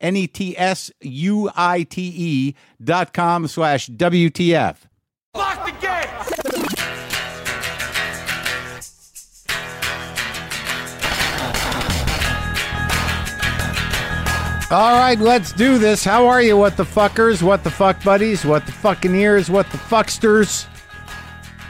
[0.00, 4.76] N E T S U I T E dot com slash WTF.
[5.34, 6.06] Lock the gate!
[14.72, 16.04] All right, let's do this.
[16.04, 19.68] How are you, what the fuckers, what the fuck buddies, what the fucking ears, what
[19.70, 20.66] the fucksters,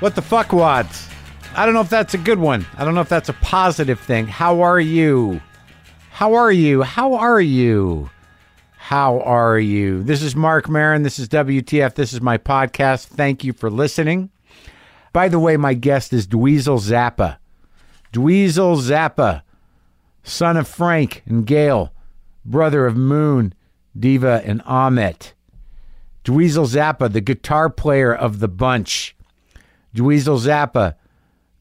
[0.01, 1.11] what the fuckwads?
[1.55, 2.67] I don't know if that's a good one.
[2.77, 4.27] I don't know if that's a positive thing.
[4.27, 5.41] How are you?
[6.11, 6.83] How are you?
[6.83, 8.11] How are you?
[8.91, 10.03] How are you?
[10.03, 11.05] This is Marc Maron.
[11.05, 11.95] This is WTF.
[11.95, 13.07] This is my podcast.
[13.07, 14.31] Thank you for listening.
[15.13, 17.37] By the way, my guest is Dweezil Zappa.
[18.13, 19.43] Dweezil Zappa,
[20.25, 21.93] son of Frank and Gail,
[22.45, 23.55] brother of Moon,
[23.97, 25.35] Diva, and Ahmet.
[26.25, 29.15] Dweezil Zappa, the guitar player of the bunch.
[29.95, 30.97] Dweezil Zappa,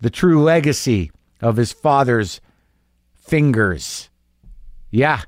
[0.02, 2.42] the true legacy of his father's
[3.14, 4.10] fingers.
[4.90, 5.22] Yeah.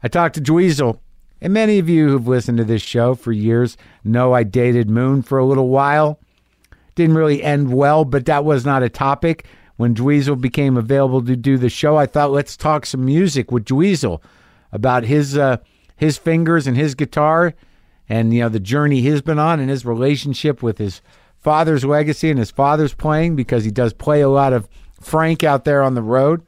[0.00, 1.00] I talked to Dweezil,
[1.40, 5.22] and many of you who've listened to this show for years know I dated Moon
[5.22, 6.18] for a little while.
[6.94, 9.46] Didn't really end well, but that was not a topic.
[9.76, 13.64] When Dweezil became available to do the show, I thought let's talk some music with
[13.64, 14.20] Dweezil
[14.72, 15.58] about his uh,
[15.96, 17.54] his fingers and his guitar,
[18.08, 21.00] and you know the journey he's been on and his relationship with his
[21.38, 24.68] father's legacy and his father's playing because he does play a lot of
[25.00, 26.42] Frank out there on the road.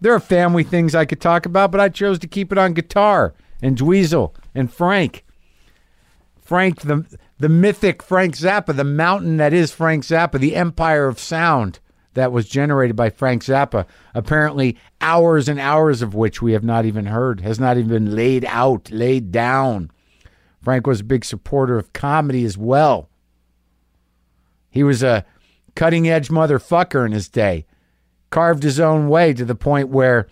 [0.00, 2.74] There are family things I could talk about, but I chose to keep it on
[2.74, 5.24] guitar and Dweezil and Frank.
[6.40, 7.06] Frank, the
[7.38, 11.80] the mythic Frank Zappa, the mountain that is Frank Zappa, the empire of sound
[12.14, 13.86] that was generated by Frank Zappa.
[14.14, 18.14] Apparently, hours and hours of which we have not even heard, has not even been
[18.14, 19.90] laid out, laid down.
[20.60, 23.08] Frank was a big supporter of comedy as well.
[24.70, 25.24] He was a
[25.74, 27.66] cutting edge motherfucker in his day,
[28.30, 30.28] carved his own way to the point where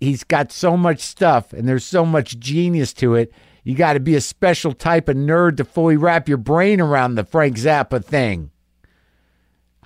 [0.00, 3.32] he's got so much stuff and there's so much genius to it.
[3.64, 7.14] You got to be a special type of nerd to fully wrap your brain around
[7.14, 8.50] the Frank Zappa thing.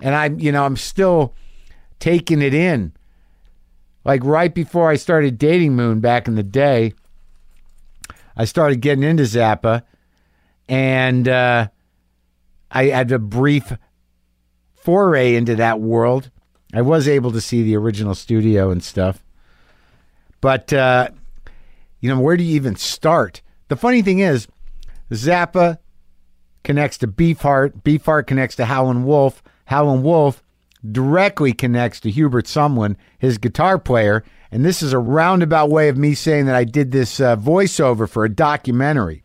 [0.01, 1.35] And I'm, you know, I'm still
[1.99, 2.93] taking it in.
[4.03, 6.93] Like right before I started dating Moon back in the day,
[8.35, 9.83] I started getting into Zappa,
[10.67, 11.67] and uh,
[12.71, 13.73] I had a brief
[14.75, 16.31] foray into that world.
[16.73, 19.23] I was able to see the original studio and stuff,
[20.41, 21.09] but uh,
[21.99, 23.41] you know, where do you even start?
[23.69, 24.47] The funny thing is,
[25.11, 25.77] Zappa
[26.63, 27.83] connects to Beefheart.
[27.83, 29.41] Beefheart connects to Howlin' Wolf.
[29.65, 30.43] Howlin' Wolf
[30.91, 34.23] directly connects to Hubert Sumlin, his guitar player.
[34.51, 38.09] And this is a roundabout way of me saying that I did this uh, voiceover
[38.09, 39.23] for a documentary.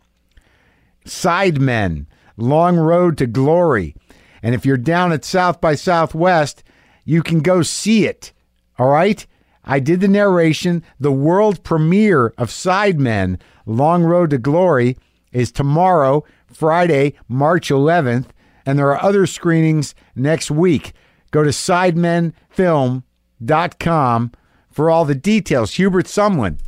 [1.05, 2.07] Sidemen,
[2.37, 3.97] Long Road to Glory.
[4.43, 6.63] And if you're down at South by Southwest,
[7.05, 8.33] you can go see it.
[8.79, 9.27] All right?
[9.67, 10.83] I did the narration.
[11.01, 14.97] The world premiere of Sidemen, Long Road to Glory,
[15.33, 18.29] is tomorrow, Friday, March 11th.
[18.65, 20.95] And there are other screenings next week.
[21.31, 24.33] Go to sidemenfilm.com
[24.71, 25.75] for all the details.
[25.75, 26.59] Hubert Sumlin,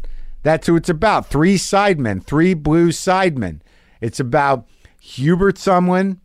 [0.43, 1.27] that's who it's about.
[1.27, 3.61] Three sidemen, three blue sidemen.
[4.01, 4.67] It's about
[5.01, 6.19] Hubert Sumlin,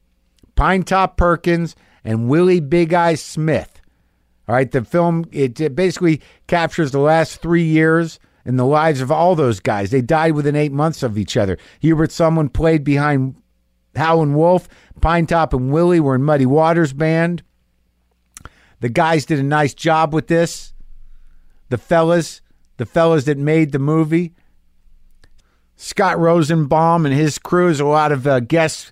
[0.55, 3.72] Pinetop Perkins, and Willie Big Eye Smith.
[4.47, 8.99] All right, the film it, it basically captures the last three years in the lives
[8.99, 9.91] of all those guys.
[9.91, 11.57] They died within eight months of each other.
[11.79, 13.35] Hubert Sumlin played behind
[13.95, 14.67] Howlin' Wolf,
[14.99, 17.43] Pinetop and Willie were in Muddy Waters band.
[18.81, 20.73] The guys did a nice job with this.
[21.69, 22.41] The fellas,
[22.77, 24.33] the fellas that made the movie.
[25.75, 28.91] Scott Rosenbaum and his crew has a lot of uh, guest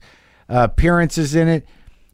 [0.50, 1.66] uh, appearances in it.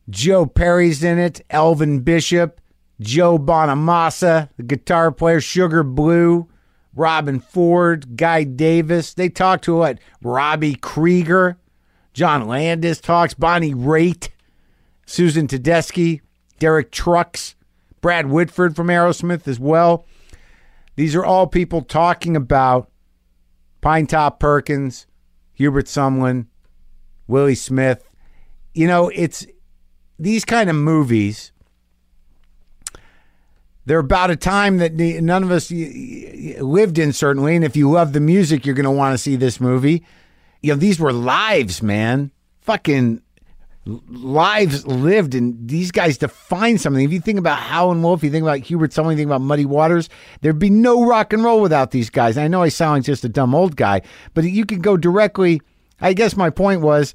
[0.09, 1.41] Joe Perry's in it.
[1.49, 2.59] Elvin Bishop,
[2.99, 6.47] Joe Bonamassa, the guitar player, Sugar Blue,
[6.95, 9.13] Robben Ford, Guy Davis.
[9.13, 9.99] They talked to what?
[10.21, 11.57] Robbie Krieger,
[12.13, 14.29] John Landis talks, Bonnie Raitt,
[15.05, 16.21] Susan Tedeschi,
[16.59, 17.55] Derek Trucks,
[18.01, 20.05] Brad Whitford from Aerosmith as well.
[20.95, 22.89] These are all people talking about
[23.81, 25.05] Pinetop Perkins,
[25.53, 26.47] Hubert Sumlin,
[27.27, 28.09] Willie Smith.
[28.73, 29.45] You know, it's
[30.17, 31.51] these kind of movies.
[33.87, 37.55] They're about a time that none of us lived in, certainly.
[37.55, 40.03] And if you love the music, you're going to want to see this movie.
[40.61, 42.31] You know, these were lives, man.
[42.59, 43.21] Fucking
[44.09, 47.01] lives lived, and these guys define something.
[47.01, 49.63] If you think about Howlin' Wolf, you think about Hubert Sumlin, you think about Muddy
[49.63, 50.09] Waters,
[50.41, 52.35] there'd be no rock and roll without these guys.
[52.35, 54.01] And I know I sound like just a dumb old guy,
[54.33, 55.61] but you could go directly.
[56.01, 57.13] I guess my point was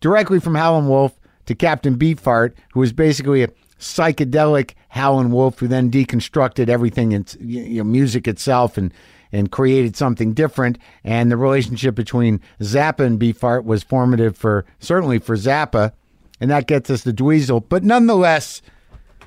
[0.00, 1.12] directly from Howlin' Wolf
[1.44, 3.48] to Captain Beefheart, who was basically a
[3.78, 8.94] psychedelic Howlin' Wolf, who then deconstructed everything in you know, music itself and
[9.32, 10.78] and created something different.
[11.02, 15.92] And the relationship between Zappa and Beefheart was formative for certainly for Zappa,
[16.40, 17.68] and that gets us to Dweezil.
[17.68, 18.62] But nonetheless,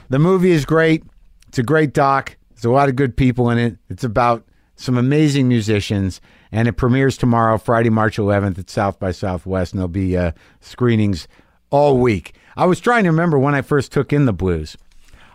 [0.07, 1.03] the movie is great.
[1.49, 2.37] It's a great doc.
[2.51, 3.77] There's a lot of good people in it.
[3.89, 4.45] It's about
[4.77, 9.79] some amazing musicians, and it premieres tomorrow, Friday, March 11th at South by Southwest, and
[9.79, 10.31] there'll be uh,
[10.61, 11.27] screenings
[11.71, 12.35] all week.
[12.55, 14.77] I was trying to remember when I first took in the blues.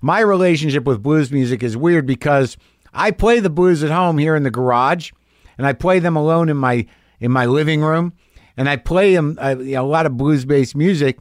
[0.04, 2.56] My relationship with blues music is weird because
[2.92, 5.12] I play the blues at home here in the garage,
[5.56, 6.86] and I play them alone in my
[7.20, 8.12] in my living room,
[8.56, 11.20] and I play them uh, know, a lot of blues based music,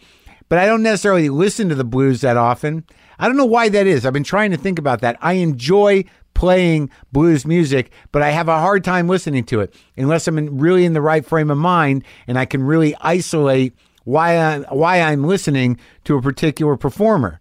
[0.50, 2.84] but I don't necessarily listen to the blues that often.
[3.20, 4.04] I don't know why that is.
[4.04, 5.16] I've been trying to think about that.
[5.22, 10.28] I enjoy playing blues music, but I have a hard time listening to it unless
[10.28, 13.76] I'm in, really in the right frame of mind and I can really isolate
[14.06, 17.41] why I, why I'm listening to a particular performer.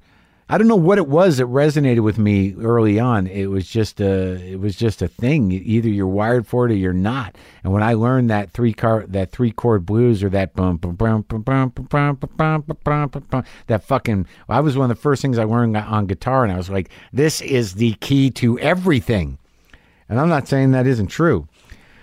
[0.52, 3.28] I don't know what it was that resonated with me early on.
[3.28, 5.52] It was just a it was just a thing.
[5.52, 7.36] Either you're wired for it or you're not.
[7.62, 10.96] And when I learned that three car that three chord blues or that bum bum
[10.96, 15.22] bum bum bum bum bum bum bum that fucking I was one of the first
[15.22, 19.38] things I learned on guitar and I was like, this is the key to everything.
[20.08, 21.46] And I'm not saying that isn't true.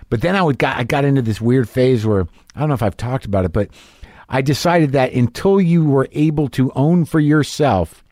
[0.09, 2.75] But then I would got I got into this weird phase where I don't know
[2.75, 3.67] if I've talked about it, but
[4.29, 8.05] I decided that until you were able to own for yourself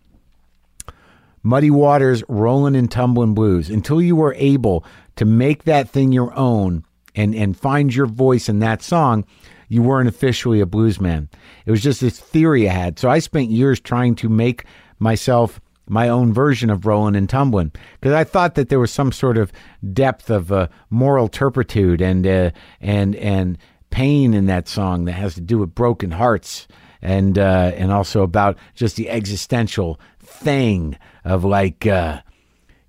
[1.46, 4.84] Muddy Waters, Rolling and Tumbling Blues, until you were able
[5.16, 6.84] to make that thing your own
[7.14, 9.24] and, and find your voice in that song,
[9.70, 11.30] you weren't officially a blues man.
[11.68, 12.98] It was just this theory I had.
[12.98, 14.66] So I spent years trying to make
[14.98, 17.72] myself my own version of Rolling and Tumbling
[18.02, 19.52] because I thought that there was some sort of
[19.94, 22.50] depth of uh, moral turpitude and uh,
[22.82, 23.60] and and
[23.92, 26.68] pain in that song that has to do with broken hearts
[27.06, 32.22] and uh, and also about just the existential thing of like uh,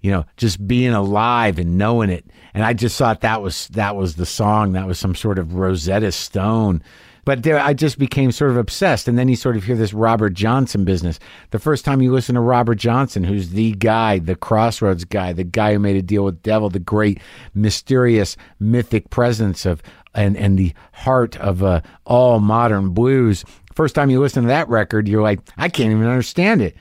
[0.00, 2.24] you know just being alive and knowing it
[2.54, 5.54] and i just thought that was that was the song that was some sort of
[5.54, 6.82] rosetta stone
[7.26, 9.08] but there, I just became sort of obsessed.
[9.08, 11.18] And then you sort of hear this Robert Johnson business.
[11.50, 15.42] The first time you listen to Robert Johnson, who's the guy, the crossroads guy, the
[15.42, 17.20] guy who made a deal with devil, the great
[17.52, 19.82] mysterious mythic presence of
[20.14, 23.44] and and the heart of uh, all modern blues.
[23.74, 26.76] First time you listen to that record, you're like, I can't even understand it.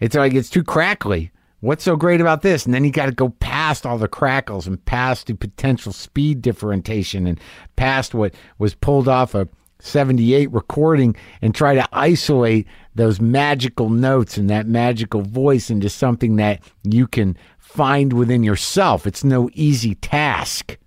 [0.00, 1.30] It's like it's too crackly.
[1.60, 2.66] What's so great about this?
[2.66, 6.42] And then you got to go past all the crackles and past the potential speed
[6.42, 7.40] differentiation and
[7.76, 9.48] past what was pulled off a
[9.80, 16.36] 78 recording and try to isolate those magical notes and that magical voice into something
[16.36, 19.06] that you can find within yourself.
[19.06, 20.78] It's no easy task.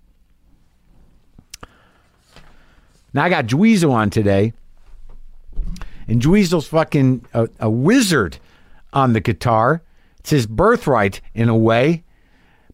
[3.12, 4.52] Now I got Dweezil on today,
[6.06, 8.38] and Dweezil's fucking a, a wizard
[8.92, 9.82] on the guitar.
[10.18, 12.04] It's his birthright in a way,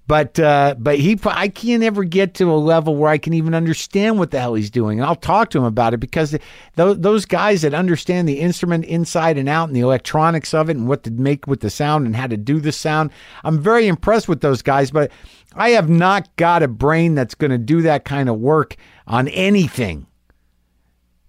[0.09, 3.55] but uh, but he I can't ever get to a level where I can even
[3.55, 5.01] understand what the hell he's doing.
[5.01, 6.37] And I'll talk to him about it because
[6.75, 10.77] those those guys that understand the instrument inside and out and the electronics of it
[10.77, 13.11] and what to make with the sound and how to do the sound,
[13.45, 14.91] I'm very impressed with those guys.
[14.91, 15.11] But
[15.55, 19.29] I have not got a brain that's going to do that kind of work on
[19.29, 20.07] anything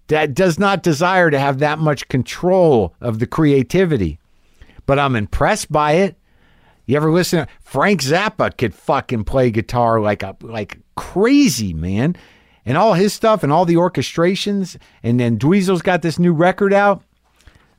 [0.07, 4.19] that does not desire to have that much control of the creativity.
[4.87, 6.15] But I'm impressed by it.
[6.87, 12.15] You ever listen to Frank Zappa could fucking play guitar like a like crazy, man.
[12.65, 14.77] And all his stuff and all the orchestrations.
[15.03, 17.03] And then Dweezil's got this new record out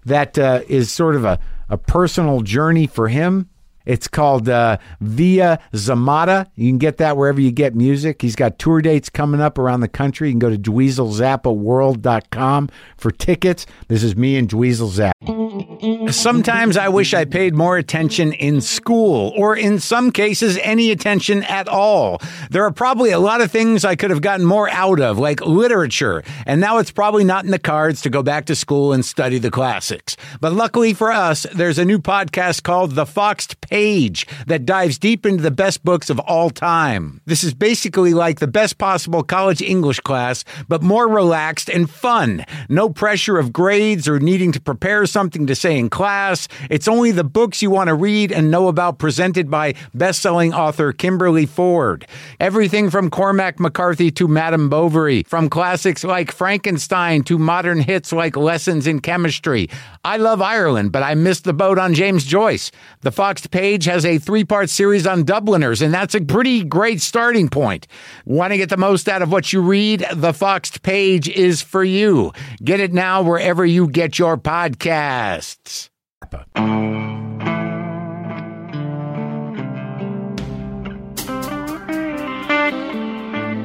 [0.04, 3.48] that uh, is sort of a, a personal journey for him.
[3.88, 6.46] It's called uh, Via Zammata.
[6.56, 8.20] You can get that wherever you get music.
[8.20, 10.28] He's got tour dates coming up around the country.
[10.28, 12.68] You can go to dweezilzappaworld.com
[12.98, 13.64] for tickets.
[13.88, 16.12] This is me and Dweezil Zappa.
[16.12, 21.42] Sometimes I wish I paid more attention in school, or in some cases, any attention
[21.44, 22.20] at all.
[22.50, 25.40] There are probably a lot of things I could have gotten more out of, like
[25.40, 29.02] literature, and now it's probably not in the cards to go back to school and
[29.02, 30.14] study the classics.
[30.42, 33.77] But luckily for us, there's a new podcast called The Foxed Page
[34.46, 37.20] that dives deep into the best books of all time.
[37.26, 42.44] This is basically like the best possible college English class, but more relaxed and fun.
[42.68, 46.48] No pressure of grades or needing to prepare something to say in class.
[46.70, 50.92] It's only the books you want to read and know about presented by best-selling author
[50.92, 52.06] Kimberly Ford.
[52.40, 58.36] Everything from Cormac McCarthy to Madame Bovary, from classics like Frankenstein to modern hits like
[58.36, 59.68] Lessons in Chemistry.
[60.04, 62.70] I love Ireland, but I missed the boat on James Joyce.
[63.02, 67.48] The Foxed Page has a three-part series on Dubliners, and that's a pretty great starting
[67.48, 67.88] point.
[68.24, 70.06] Want to get the most out of what you read?
[70.12, 72.30] The Foxed Page is for you.
[72.62, 75.88] Get it now wherever you get your podcasts.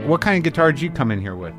[0.07, 1.53] What kind of guitar did you come in here with?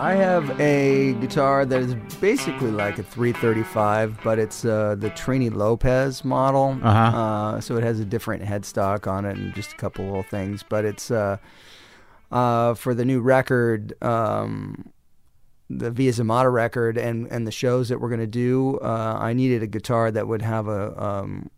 [0.00, 5.54] I have a guitar that is basically like a 335, but it's uh, the Trini
[5.54, 6.78] Lopez model.
[6.82, 7.18] Uh-huh.
[7.18, 10.64] Uh, so it has a different headstock on it and just a couple little things.
[10.66, 11.36] But it's uh,
[12.32, 14.90] uh, for the new record, um,
[15.68, 18.78] the Via Zammata record, and, and the shows that we're going to do.
[18.78, 21.50] Uh, I needed a guitar that would have a um,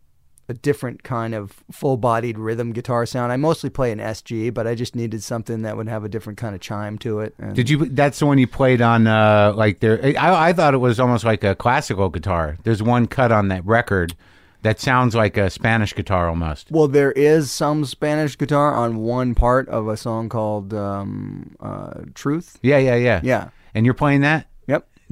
[0.49, 3.33] a different kind of full-bodied rhythm guitar sound.
[3.33, 6.39] I mostly play an SG, but I just needed something that would have a different
[6.39, 7.35] kind of chime to it.
[7.39, 7.87] And Did you?
[7.87, 9.07] That's the one you played on.
[9.07, 12.59] Uh, like there, I, I thought it was almost like a classical guitar.
[12.65, 14.15] There's one cut on that record
[14.63, 16.71] that sounds like a Spanish guitar almost.
[16.71, 22.01] Well, there is some Spanish guitar on one part of a song called um, uh,
[22.15, 23.21] "Truth." Yeah, yeah, yeah.
[23.23, 23.49] Yeah.
[23.75, 24.47] And you're playing that?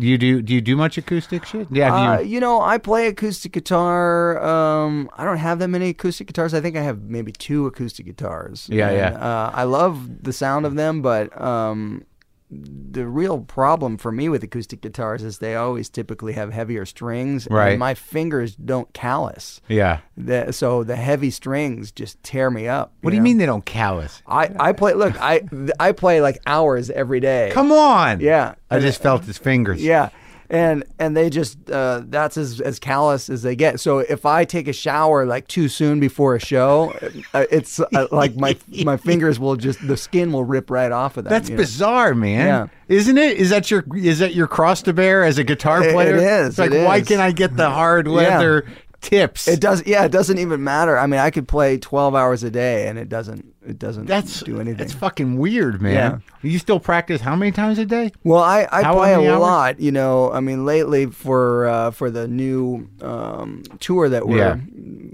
[0.01, 0.41] Do you do?
[0.41, 1.69] Do you do much acoustic shit?
[1.71, 1.95] Yeah.
[1.95, 4.43] Uh, you, you know, I play acoustic guitar.
[4.43, 6.55] Um, I don't have that many acoustic guitars.
[6.55, 8.67] I think I have maybe two acoustic guitars.
[8.73, 9.11] Yeah, And, yeah.
[9.21, 12.05] Uh, I love the sound of them, but um,
[12.51, 17.47] the real problem for me with acoustic guitars is they always typically have heavier strings,
[17.51, 17.71] Right.
[17.71, 19.61] and my fingers don't callus.
[19.69, 20.01] yeah.
[20.17, 22.93] The, so the heavy strings just tear me up.
[23.03, 23.25] What do you know?
[23.25, 24.23] mean they don't callous?
[24.27, 24.95] I, I play.
[24.95, 25.43] Look, I
[25.79, 27.51] I play like hours every day.
[27.53, 28.21] Come on.
[28.21, 28.55] Yeah.
[28.71, 29.83] I just felt his fingers.
[29.83, 30.11] Yeah.
[30.53, 33.79] And and they just uh, that's as as callous as they get.
[33.79, 36.93] So if I take a shower like too soon before a show,
[37.33, 41.17] uh, it's uh, like my my fingers will just the skin will rip right off
[41.17, 41.31] of that.
[41.31, 41.63] That's you know?
[41.63, 42.47] bizarre, man.
[42.47, 42.67] Yeah.
[42.89, 43.37] Isn't it?
[43.37, 46.17] Is that your is that your cross to bear as a guitar It- it player?
[46.17, 47.07] is, It's like it why is.
[47.07, 48.67] can I get the hard leather
[49.01, 49.49] tips?
[49.49, 49.87] It does.
[49.87, 50.99] Yeah, it doesn't even matter.
[50.99, 53.47] I mean, I could play twelve hours a day, and it doesn't.
[53.67, 54.79] It doesn't that's do anything.
[54.79, 56.23] That's fucking weird, man.
[56.43, 58.11] You still practice how many times a day?
[58.25, 59.41] Well, I, I How play a hours?
[59.41, 59.81] lot.
[59.81, 64.57] You know, I mean, lately for uh, for the new um, tour that we're Yeah.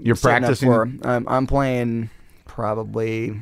[0.01, 0.69] You're practicing?
[0.69, 2.09] for, I'm, I'm playing
[2.45, 3.37] probably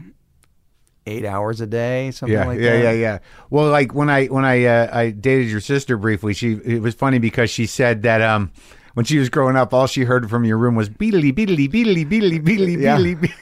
[1.05, 2.83] eight hours a day, something Yeah, like yeah, that.
[2.83, 3.19] yeah, yeah.
[3.51, 6.95] Well, like when I when I uh, I dated your sister briefly, she it was
[6.95, 8.51] funny because she said that um
[8.95, 12.05] when she was growing up, all she heard from your room was beedly beedly beedly
[12.09, 12.97] beedly beedly Yeah.
[12.97, 13.21] beedly.
[13.21, 13.33] be-"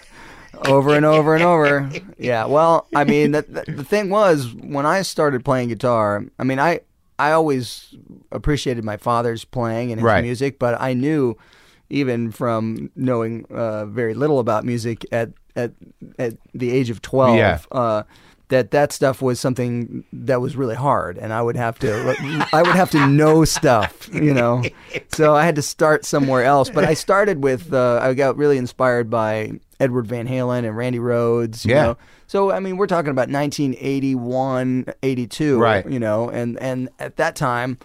[0.68, 1.90] over and over and over.
[2.18, 2.46] Yeah.
[2.46, 6.24] Well, I mean, the, the, the thing was when I started playing guitar.
[6.38, 6.82] I mean, I
[7.18, 7.96] I always
[8.32, 10.24] appreciated my father's playing and his Right.
[10.24, 11.38] music, but I knew
[11.90, 15.74] even from knowing uh, very little about music at at
[16.18, 17.38] at the age of twelve.
[17.38, 17.60] Yeah.
[17.72, 18.04] Uh,
[18.50, 22.16] that that stuff was something that was really hard, and I would have to
[22.54, 24.64] I would have to know stuff, you know.
[25.10, 26.70] So I had to start somewhere else.
[26.70, 31.00] But I started with uh, I got really inspired by Edward Van Halen and Randy
[31.00, 31.66] Rhoads.
[31.66, 31.84] You Yeah.
[31.84, 31.98] Know?
[32.28, 35.60] So I mean, we're talking about 1981, 82.
[35.60, 35.90] Right.
[35.90, 37.78] You know, and and at that time,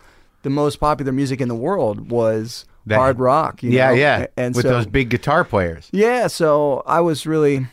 [0.42, 3.62] the most popular music in the world was That- hard rock.
[3.62, 3.94] You yeah, know?
[3.94, 4.26] yeah.
[4.36, 5.88] And with so, those big guitar players.
[5.92, 7.66] yeah, so I was really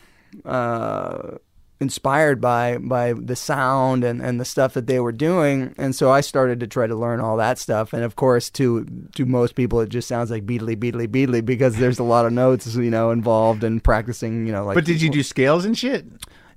[0.44, 1.36] uh,
[1.80, 6.10] inspired by by the sound and, and the stuff that they were doing, and so
[6.10, 7.92] I started to try to learn all that stuff.
[7.92, 11.76] And of course, to to most people, it just sounds like beatly, beatly, beatly because
[11.76, 14.46] there's a lot of notes, you know, involved in practicing.
[14.46, 14.74] You know, like.
[14.74, 16.06] But did you do scales and shit?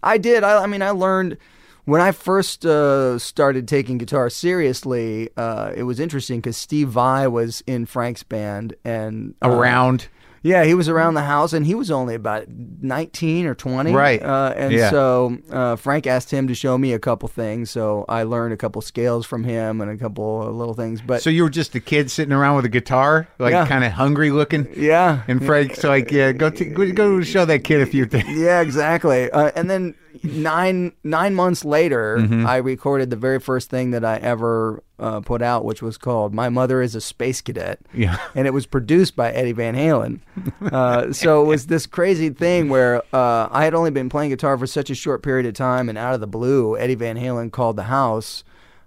[0.02, 0.44] I did.
[0.44, 1.38] I, I mean, I learned
[1.86, 5.30] when I first uh, started taking guitar seriously.
[5.36, 10.08] Uh, it was interesting because Steve Vai was in Frank's band and uh, Around.
[10.42, 13.92] Yeah, he was around the house, and he was only about nineteen or twenty.
[13.92, 14.22] Right.
[14.22, 14.90] Uh, and Yeah.
[14.90, 18.58] so uh, Frank asked him to show me a couple things, so I learned a
[18.58, 21.02] couple scales from him and a couple little things.
[21.02, 23.66] But So you were just a kid sitting around with a guitar, like Yeah.
[23.68, 24.68] kind of hungry looking.
[24.76, 28.30] yeah, And Frank's like, yeah, go t- go go show that kid a few things.
[28.40, 29.30] Yeah, exactly.
[29.32, 32.46] Uh, and then nine nine months later, Mm-hmm.
[32.46, 36.34] I recorded the very first thing that I ever uh, put out, which was called
[36.34, 38.18] "My Mother Is a Space Cadet." Yeah.
[38.36, 40.20] and it was produced by Eddie Van Halen.
[40.72, 44.58] Uh, so it was this crazy thing where uh, I had only been playing guitar
[44.58, 47.52] for such a short period of time, and out of the blue, Eddie Van Halen
[47.52, 48.44] called the house.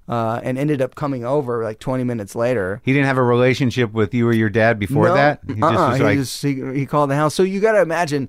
[0.09, 2.83] Uh, and ended up coming over like 20 minutes later.
[2.85, 5.41] He didn't have a relationship with you or your dad before No, that.
[5.47, 7.35] He just uh-uh, was he like, just he, he called the house.
[7.35, 8.29] So you got to imagine.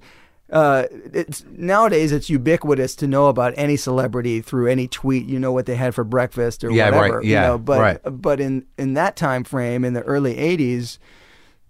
[0.51, 5.25] Uh, it's nowadays it's ubiquitous to know about any celebrity through any tweet.
[5.25, 7.21] You know what they had for breakfast or Yeah, right, whatever.
[7.23, 7.99] yeah, you know, but right.
[8.21, 10.99] but in in that time frame in the early '80s,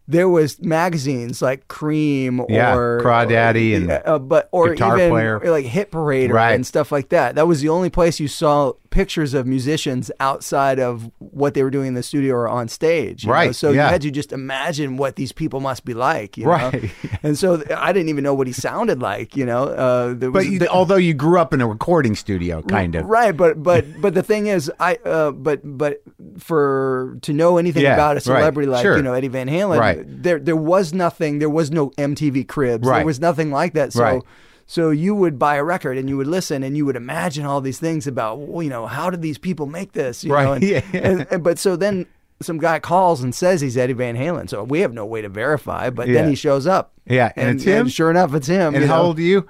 [0.08, 5.40] there was magazines like Creem Yeah, or Crawdaddy and uh, but or Guitar even Player.
[5.46, 6.54] like Hit Parade Right.
[6.54, 7.36] and stuff like that.
[7.36, 11.72] That was the only place you saw pictures of musicians outside of what they were
[11.72, 13.24] doing in the studio or on stage.
[13.24, 13.34] you know?
[13.34, 13.86] Right, So yeah.
[13.88, 16.38] you had to just imagine what these people must be like.
[16.38, 16.84] You Right.
[16.84, 16.90] Know?
[17.24, 19.38] And so I didn't even know what he sounded like.
[19.38, 19.64] You know.
[19.70, 23.06] Uh, there but you, the- although you grew up in a recording studio, kind of.
[23.06, 26.02] Right, but but but the thing is, I uh, but but
[26.40, 28.98] for to know anything Yeah, about a right, celebrity like sure.
[28.98, 29.93] you know Eddie Van Halen, Right.
[30.06, 32.98] There there was nothing, there was no MTV Cribs, Right.
[32.98, 33.94] there was nothing like that.
[33.94, 34.22] So Right.
[34.66, 37.62] so you would buy a record and you would listen and you would imagine all
[37.62, 40.54] these things about well, you know how did these people make this, you Right, know?
[40.54, 42.06] And, yeah, and- and- but so then.
[42.42, 45.30] Some guy calls and says he's Eddie Van Halen, so we have no way to
[45.30, 45.90] verify.
[45.90, 46.16] But Yeah.
[46.16, 47.88] then he shows up, Yeah, and it's him?
[47.88, 48.76] sure enough, it's him.
[48.76, 49.04] And how know?
[49.04, 49.46] old are you?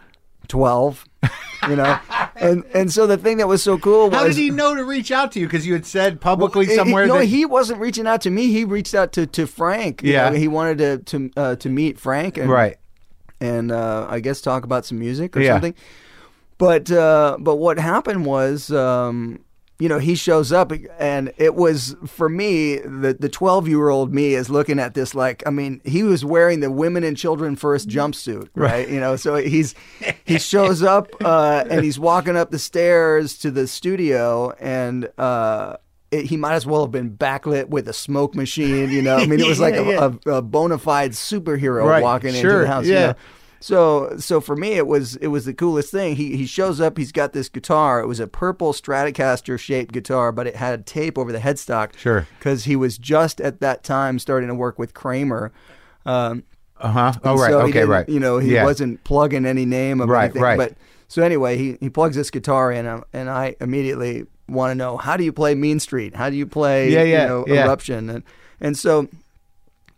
[0.47, 1.05] 12
[1.69, 1.97] you know
[2.35, 4.83] and and so the thing that was so cool was How did he know to
[4.83, 5.47] reach out to you?
[5.47, 8.29] Because you had said publicly He- somewhere he, no that he wasn't reaching out to
[8.29, 10.29] me he reached out to to frank You Yeah.
[10.29, 12.77] know, he wanted to to uh, to meet frank and right.
[13.39, 15.53] and uh, i guess talk about some music or Yeah.
[15.53, 15.75] something
[16.57, 19.39] but uh but what happened was um
[19.83, 24.13] you know, he shows up and it was for me, the the 12 year old
[24.13, 27.57] me is looking at this like, I mean, he was wearing the women and children
[27.57, 28.87] first jumpsuit, right?
[28.87, 29.75] You know, so he's,
[30.23, 35.75] he shows up uh, and he's walking up the stairs to the studio and, uh,
[36.11, 39.17] it, he might as well have been backlit with a smoke machine, you know.
[39.17, 40.11] I mean, it was like Yeah, yeah.
[40.27, 42.85] a, a, a bona fide superhero Right, walking into the house.
[42.85, 43.07] you yeah.
[43.07, 43.15] know?
[43.63, 46.17] So so for me it was it was the coolest thing.
[46.17, 48.01] He he shows up, he's got this guitar.
[48.01, 51.95] It was a purple Stratocaster shaped guitar, but it had tape over the headstock.
[51.97, 52.27] Sure.
[52.37, 55.53] Because he was just at that time starting to work with Kramer.
[56.05, 56.43] Um,
[56.77, 57.13] Uh huh.
[57.23, 57.51] Oh, right.
[57.51, 58.07] so okay, right.
[58.09, 58.65] You know, he Yeah.
[58.65, 60.41] wasn't plugging any name of Right, anything.
[60.41, 60.57] right.
[60.57, 60.73] But
[61.07, 64.97] so anyway, he, he plugs this guitar in, uh, and I immediately want to know
[64.97, 66.15] how do you play Mean Street?
[66.15, 67.63] How do you play Yeah, yeah, you know, yeah.
[67.65, 68.09] Eruption?
[68.09, 68.23] And
[68.59, 69.07] and so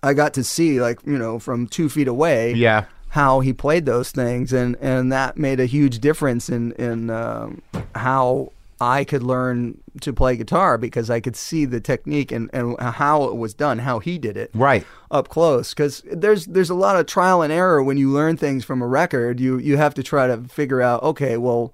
[0.03, 2.85] I got to see like you know from two feet away Yeah.
[3.15, 7.61] How he played those things, and and that made a huge difference in in um,
[7.95, 8.51] how
[8.81, 13.23] I could learn to play guitar because I could see the technique and, and how
[13.23, 14.85] it was done, how he did it Right.
[15.09, 18.65] up close because there's there's a lot of trial and error when you learn things
[18.65, 19.39] from a record.
[19.39, 21.73] You you have to try to figure out okay, well,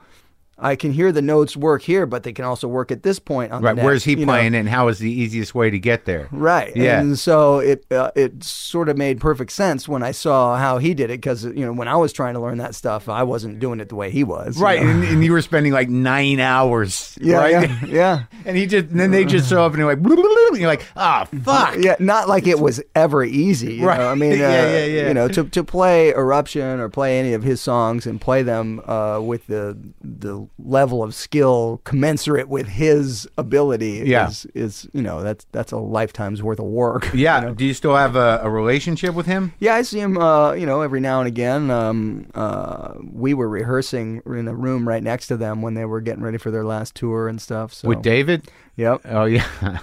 [0.62, 3.52] I can hear the notes work here, but they can also work at this point
[3.52, 3.76] on Right.
[3.76, 4.26] Where's he you know?
[4.26, 6.28] playing and how is the easiest way to get there?
[6.32, 6.76] Right.
[6.76, 7.00] Yeah.
[7.02, 10.93] And so it uh, it sort of made perfect sense when I saw how he
[10.93, 13.60] did it because you know when I was trying to learn that stuff, I wasn't
[13.60, 14.58] doing it the way he was.
[14.58, 14.82] you Right.
[14.82, 14.89] know?
[14.89, 17.10] And, and you were spending like nine hours.
[17.21, 17.52] Yeah, right?
[17.69, 18.24] yeah, yeah.
[18.45, 20.86] And he just, and then they just show up and you're like, and you're like,
[20.95, 21.78] ah, fuck.
[21.78, 23.76] Yeah, not like it was ever easy.
[23.76, 24.00] You Right.
[24.00, 24.08] know?
[24.10, 25.08] I mean, uh, Yeah, yeah, yeah.
[25.10, 28.82] You know, to, to play Eruption or play any of his songs and play them
[28.88, 34.28] uh, with the the level of skill commensurate with his ability Yeah.
[34.30, 37.10] is, is you know that's that's a lifetime's worth of work.
[37.14, 37.40] Yeah.
[37.42, 37.54] you know?
[37.54, 39.54] Do you still have a, a relationship with him?
[39.60, 40.18] Yeah, I see him.
[40.18, 41.72] Uh, you know, every now and again.
[41.72, 46.02] Um, uh, we were rehearsing in a room right next to them when they were
[46.02, 47.74] getting ready for their last tour and stuff.
[47.74, 47.88] So.
[47.88, 48.50] With David?
[48.76, 49.02] Yep.
[49.06, 49.48] Oh, yeah.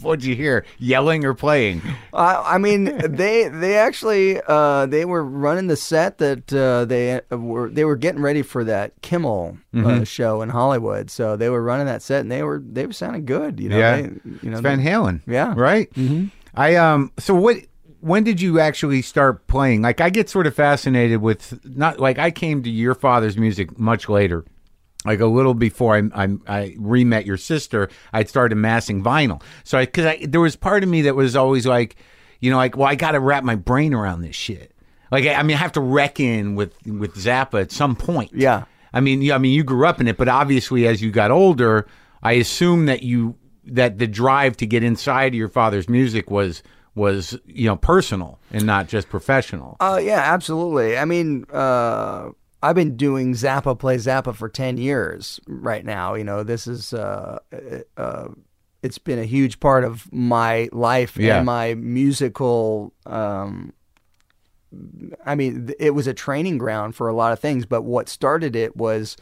[0.04, 0.64] What'd you hear?
[0.78, 1.82] Yelling or playing?
[2.12, 7.20] I, I mean, they they actually uh, they were running the set that uh, they
[7.30, 9.86] were they were getting ready for that Kimmel Mm-hmm.
[10.02, 11.10] uh, show in Hollywood.
[11.12, 13.60] So they were running that set, and they were they were sounding good.
[13.60, 13.96] You know, Yeah.
[13.96, 14.02] they,
[14.42, 15.20] you know, It's Van Halen.
[15.28, 15.54] Yeah.
[15.56, 15.92] Right?
[15.94, 16.26] Mm-hmm.
[16.56, 17.58] I, um, so what,
[18.00, 19.82] when did you actually start playing?
[19.82, 23.78] Like, I get sort of fascinated with, not like I came to your father's music
[23.78, 24.44] much later.
[25.04, 29.42] Like a little before I, I, I re-met your sister, I'd started amassing vinyl.
[29.64, 31.96] So, I, because I, there was part of me that was always like,
[32.40, 34.74] you know, like, well, I got to wrap my brain around this shit.
[35.10, 38.32] Like, I I mean, I have to reckon with with Zappa at some point.
[38.34, 38.64] Yeah.
[38.92, 41.30] I mean, yeah, I mean, you grew up in it, but obviously, as you got
[41.30, 41.86] older,
[42.22, 46.62] I assume that you that the drive to get inside your father's music was
[46.94, 49.76] was you know personal and not just professional.
[49.80, 50.98] Uh, yeah, absolutely.
[50.98, 52.30] I mean, uh,
[52.62, 56.14] I've been doing Zappa Play Zappa for 10 years right now.
[56.14, 57.38] You know, this is, uh,
[57.96, 58.28] uh,
[58.82, 61.38] it's been a huge part of my life Yeah.
[61.38, 63.72] and my musical, um,
[65.26, 68.54] I mean, it was a training ground for a lot of things, but what started
[68.54, 69.16] it was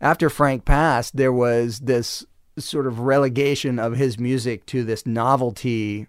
[0.00, 2.24] after Frank passed, there was this
[2.58, 6.06] sort of relegation of his music to this novelty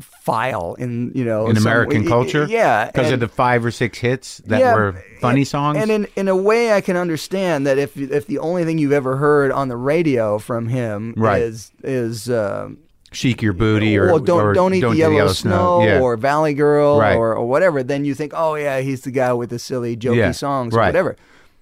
[0.00, 3.98] file in you know in some- American culture, yeah because of the five or six
[3.98, 5.78] hits that yeah, were funny and- songs.
[5.78, 8.92] And in in a way, I can understand that if if the only thing you've
[8.92, 11.42] ever heard on the radio from him Right.
[11.42, 12.78] is is um,
[13.12, 16.00] Chic your booty, or well, don't or don't eat do the yellow, snow, Yeah.
[16.00, 17.14] or Valley Girl Right.
[17.14, 20.16] or or whatever, then you think, oh yeah, he's the guy with the silly jokey
[20.16, 20.86] Yeah, songs or right.
[20.88, 21.16] whatever.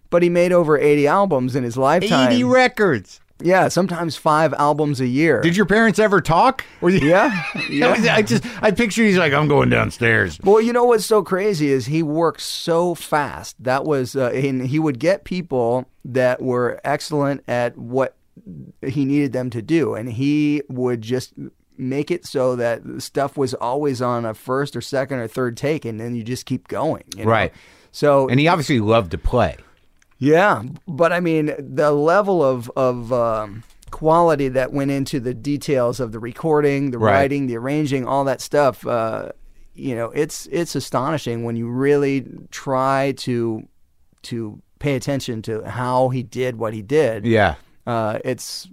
[0.08, 2.32] But he made over eighty albums in his lifetime.
[2.32, 3.20] eighty records.
[3.44, 5.40] Yeah, sometimes five albums a year.
[5.40, 6.64] Did your parents ever talk?
[6.80, 8.14] Were you, yeah, I, yeah.
[8.14, 10.38] I just I picture he's like I'm going downstairs.
[10.42, 13.56] Well, you know what's so crazy is he worked so fast.
[13.62, 18.16] That was, uh, and he would get people that were excellent at what
[18.86, 21.34] he needed them to do, and he would just
[21.78, 25.84] make it so that stuff was always on a first or second or third take,
[25.84, 27.04] and then you just keep going.
[27.16, 27.30] you know?
[27.30, 27.52] Right.
[27.90, 29.56] So And he obviously loved to play.
[30.22, 35.98] Yeah, but I mean the level of of um, quality that went into the details
[35.98, 37.12] of the recording, the Right.
[37.12, 38.86] writing, the arranging, all that stuff.
[38.86, 39.30] Uh,
[39.74, 43.66] you know, it's it's astonishing when you really try to
[44.22, 47.26] to pay attention to how he did what he did.
[47.26, 47.54] Yeah.
[47.86, 48.68] Uh, it's,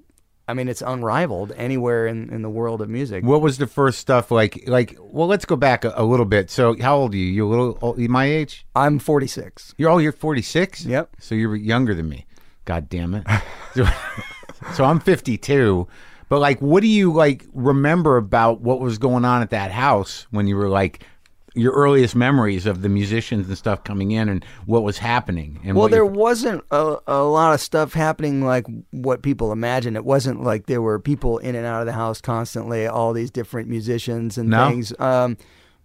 [0.50, 3.24] I mean, it's unrivaled anywhere in, in the world of music.
[3.24, 4.64] What was the first stuff like?
[4.66, 6.50] Like, well, let's go back a, a little bit.
[6.50, 7.26] So, how old are you?
[7.28, 8.66] You a little old, my age?
[8.76, 9.76] I'm 46.
[9.78, 10.86] You're oh, you're 46.
[10.86, 11.18] Yep.
[11.20, 12.26] So you're younger than me.
[12.66, 13.28] God damn it.
[13.76, 13.86] so,
[14.74, 15.88] so I'm 52.
[16.30, 20.26] But like, what do you like remember about what was going on at that house
[20.32, 21.04] when you were like
[21.56, 25.60] your earliest memories of the musicians and stuff coming in and what was happening?
[25.64, 29.96] And Well, there you- wasn't a, a lot of stuff happening like what people imagine.
[29.96, 33.32] It wasn't like there were people in and out of the house constantly, all these
[33.32, 34.70] different musicians and No?
[34.70, 34.94] things.
[35.00, 35.38] Um,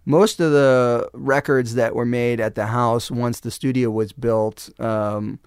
[0.05, 4.69] most of the records that were made at the house once the studio was built,
[4.79, 5.39] um,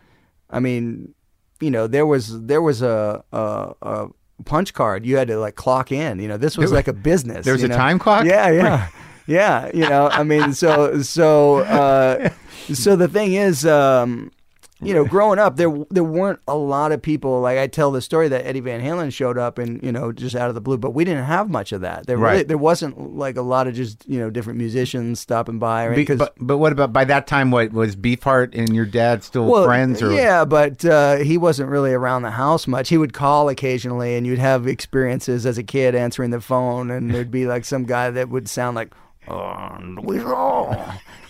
[0.51, 1.15] I mean,
[1.61, 4.09] you know, there was there was a, a, a
[4.45, 5.05] punch card.
[5.07, 6.19] You had to like clock in.
[6.19, 7.45] You know, this was There- like a business.
[7.45, 7.77] there was a know?
[7.77, 8.25] time clock?
[8.25, 8.89] Yeah, yeah.
[9.29, 12.31] Yeah, you know, I mean, so so uh,
[12.73, 14.33] so the thing is, um,
[14.81, 17.41] you know, growing up, there there weren't a lot of people.
[17.41, 20.35] Like I tell the story that Eddie Van Halen showed up and you know just
[20.35, 22.07] out of the blue, but we didn't have much of that.
[22.07, 25.85] There really, there wasn't like a lot of just you know different musicians stopping by.
[25.85, 27.51] Or Be- but, but what about by that time?
[27.51, 30.01] What was Beefheart and your dad still well, friends?
[30.01, 32.89] Or yeah, but uh, he wasn't really around the house much.
[32.89, 37.13] He would call occasionally, and you'd have experiences as a kid answering the phone, and
[37.13, 38.95] there'd be like some guy that would sound like,
[39.29, 40.77] "And we all,"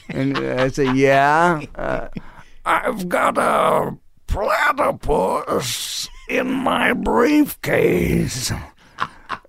[0.09, 2.09] and I'd say, "Yeah, uh,
[2.65, 8.53] I've got a platypus in my briefcase."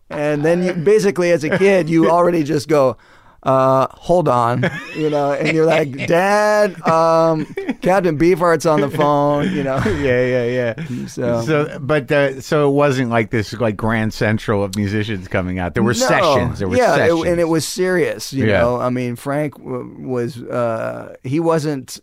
[0.09, 2.97] And then you basically, as a kid, you already just go,
[3.43, 7.45] uh, hold on, you know, and you're like, Dad, um,
[7.82, 9.78] Captain Beefheart's on the phone, you know.
[9.86, 11.08] yeah, yeah, yeah.
[11.08, 15.58] So, So, but uh, so it wasn't like this like grand central of musicians coming
[15.58, 15.73] out.
[15.73, 16.08] There were No.
[16.08, 16.60] sessions.
[16.60, 18.34] There were yeah, it- sessions, and it was serious.
[18.34, 18.60] You Yeah.
[18.62, 21.99] know, I mean, Frank w- was uh, he wasn't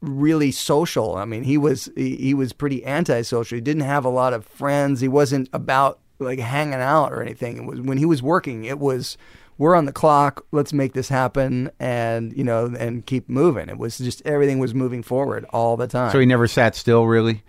[0.00, 1.16] really social.
[1.16, 3.56] I mean, he was he, he was pretty antisocial.
[3.56, 5.00] He didn't have a lot of friends.
[5.02, 7.58] He wasn't about like hanging out or anything.
[7.58, 8.64] It was when he was working.
[8.64, 9.18] It was
[9.60, 10.44] we're on the clock.
[10.52, 13.68] Let's make this happen, and you know, and keep moving.
[13.68, 16.10] It was just everything was moving forward all the time.
[16.10, 17.42] So he never sat still, really.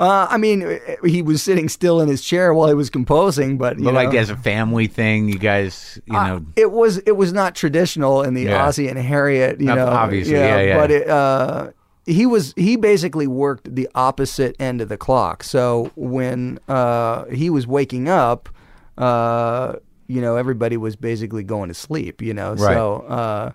[0.00, 3.78] uh, I mean, he was sitting still in his chair while he was composing, but
[3.78, 4.18] you But like know.
[4.20, 8.22] as a family thing, you guys, you know, Uh, it was it was not traditional
[8.22, 8.64] in the Yeah.
[8.66, 9.86] Ozzie and Harriet, you Not- know.
[9.88, 10.76] obviously, yeah, yeah.
[10.80, 11.66] But it, uh,
[12.06, 15.42] he was he basically worked the opposite end of the clock.
[15.42, 18.48] So when uh, he was waking up,
[18.96, 19.74] uh,
[20.08, 22.20] you know, everybody was basically going to sleep.
[22.22, 22.74] You know, Right.
[22.74, 22.96] so.
[23.02, 23.52] Uh,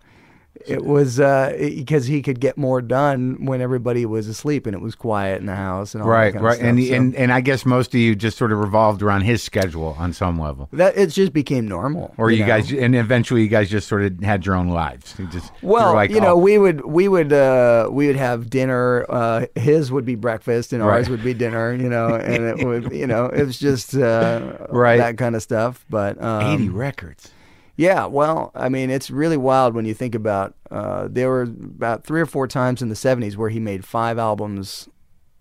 [0.67, 4.95] it was because he could get more done when everybody was asleep and it was
[4.95, 6.67] quiet in the house and all that right, right, stuff.
[6.67, 9.41] and, So- and and I guess most of you just sort of revolved around his
[9.43, 12.13] schedule on some level, that it just became normal.
[12.17, 12.47] or you, know?
[12.47, 15.15] guys, and eventually you guys just sort of had your own lives.
[15.17, 18.49] You just Well, like, you know, oh, we would we would uh, we would have
[18.49, 19.05] dinner.
[19.09, 20.95] Uh, his would be breakfast, and Right.
[20.97, 21.73] ours would be dinner.
[21.73, 24.97] You know, and it would you know it was just uh, Right.
[24.97, 25.85] that kind of stuff.
[25.89, 27.31] But um, eighty records.
[27.75, 30.55] Yeah, well, I mean, it's really wild when you think about.
[30.69, 34.17] Uh, there were about three or four times in the '70s where he made five
[34.17, 34.89] albums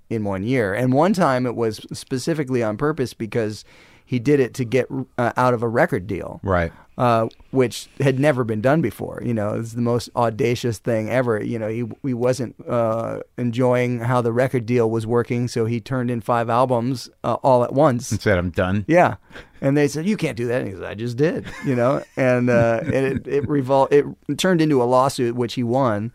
[0.08, 3.64] in one year, and one time it was specifically on purpose because
[4.04, 4.86] he did it to get
[5.18, 6.72] uh, out of a record deal, Right.
[6.98, 9.22] Uh, which had never been done before.
[9.24, 11.42] You know, it's the most audacious thing ever.
[11.42, 15.80] You know, he he wasn't uh, enjoying how the record deal was working, so he
[15.80, 18.10] turned in five albums uh, all at once.
[18.12, 18.84] And said, I'm done.
[18.88, 19.16] Yeah,
[19.60, 20.60] and they said you can't do that.
[20.62, 21.46] And he said, I just did.
[21.64, 25.62] You know, and uh, and it it revol- it turned into a lawsuit which he
[25.62, 26.12] won.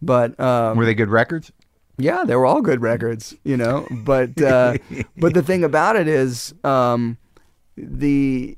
[0.00, 1.50] But um, Were they good records?
[2.00, 3.86] yeah, they were all good records, you know.
[3.90, 4.74] But uh,
[5.16, 7.18] but the thing about it is, um,
[7.76, 8.56] the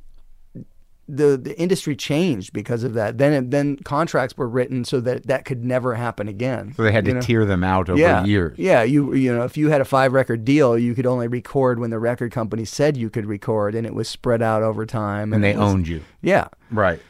[1.16, 3.18] the the industry changed because of that.
[3.18, 6.73] Then it, then contracts were written so that that could never happen again.
[6.77, 7.20] So they had to know?
[7.20, 8.59] tear them out over yeah, years.
[8.59, 11.79] Yeah, you you know if you had a five record deal, you could only record
[11.79, 15.33] when the record company said you could record, and it was spread out over time.
[15.33, 16.03] And they was- owned you.
[16.23, 17.01] Yeah, Right.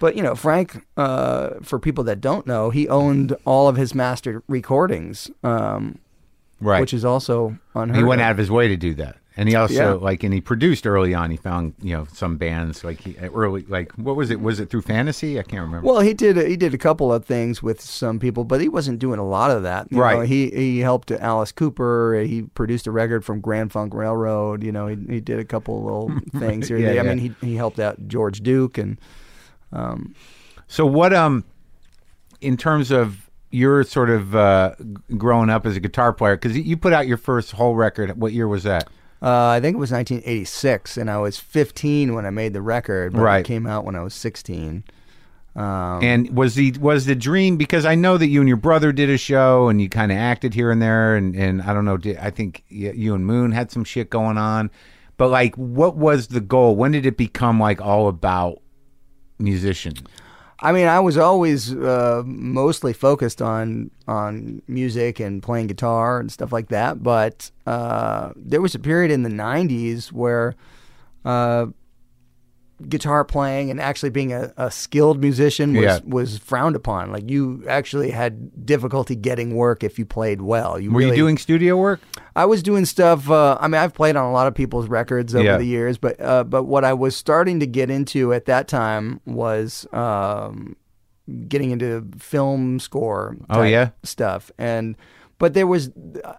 [0.00, 3.94] but you know, Frank, uh, for people that don't know, he owned all of his
[3.94, 5.98] master recordings, um,
[6.60, 6.80] Right.
[6.80, 7.96] which is also unheard.
[7.98, 8.26] he went of.
[8.26, 9.16] out of his way to do that.
[9.38, 9.92] And he also Yeah.
[9.92, 11.30] like, and he produced early on.
[11.30, 14.40] He found you know some bands like he early like what was it?
[14.40, 15.38] Was it through Fantasy?
[15.38, 15.86] I can't remember.
[15.86, 16.36] Well, he did.
[16.36, 19.52] He did a couple of things with some people, but he wasn't doing a lot
[19.52, 19.86] of that.
[19.92, 20.16] you Right.
[20.18, 20.22] know.
[20.22, 22.20] he he helped Alice Cooper.
[22.26, 24.64] He produced a record from Grand Funk Railroad.
[24.64, 26.78] You know, he he did a couple of little things here.
[26.78, 27.00] Yeah, yeah.
[27.00, 28.98] I mean, he he helped out George Duke and
[29.72, 30.14] Um,
[30.66, 31.44] So what um
[32.40, 34.74] in terms of your sort of uh,
[35.16, 38.14] growing up as a guitar player because you put out your first whole record.
[38.20, 38.88] What year was that?
[39.22, 43.12] Uh, I think it was 1986, and I was 15 when I made the record.
[43.12, 43.38] But Right.
[43.40, 44.84] it came out when I was 16.
[45.56, 45.64] Um,
[46.04, 49.10] And was the was the dream because I know that you and your brother did
[49.10, 51.96] a show and you kind of acted here and there and and I don't know
[51.96, 54.70] did, I think you and Moon had some shit going on,
[55.16, 56.76] but like what was the goal?
[56.76, 58.60] When did it become like all about
[59.40, 59.94] musician?
[60.60, 66.32] I mean, I was always uh, mostly focused on on music and playing guitar and
[66.32, 67.02] stuff like that.
[67.02, 70.56] But uh, there was a period in the '90s where
[71.24, 71.66] uh,
[72.88, 75.98] guitar playing and actually being a, a skilled musician was Yeah.
[76.04, 77.10] was frowned upon.
[77.10, 80.78] Like you actually had difficulty getting work if you played well.
[80.78, 82.00] You Were really, you doing studio work?
[82.36, 83.28] I was doing stuff.
[83.28, 85.56] Uh, I mean, I've played on a lot of people's records over Yeah.
[85.56, 89.20] the years, but uh, but what I was starting to get into at that time
[89.26, 90.76] was um,
[91.48, 93.36] getting into film score.
[93.50, 93.90] Oh, yeah?
[94.04, 94.52] stuff.
[94.56, 94.96] And
[95.38, 95.90] but there was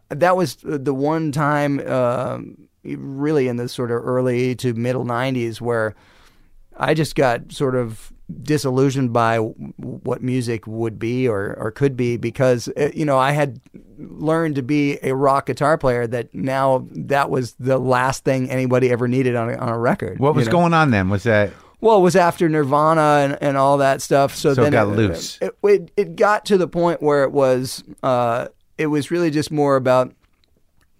[0.09, 5.59] that was the one time, um really in the sort of early to middle '90s,
[5.59, 5.95] where
[6.79, 8.13] I just got sort of
[8.43, 13.17] disillusioned by w- what music would be or, or could be because uh, you know
[13.17, 13.59] I had
[13.97, 18.91] learned to be a rock guitar player that now that was the last thing anybody
[18.91, 20.19] ever needed on a, on a record.
[20.19, 20.51] What you was know?
[20.53, 21.09] going on then?
[21.09, 24.35] Was that Well, it was after Nirvana and, and all that stuff.
[24.35, 25.37] So, So it then got loose.
[25.41, 29.51] It, it, it got to the point where it was uh, it was really just
[29.51, 30.13] more about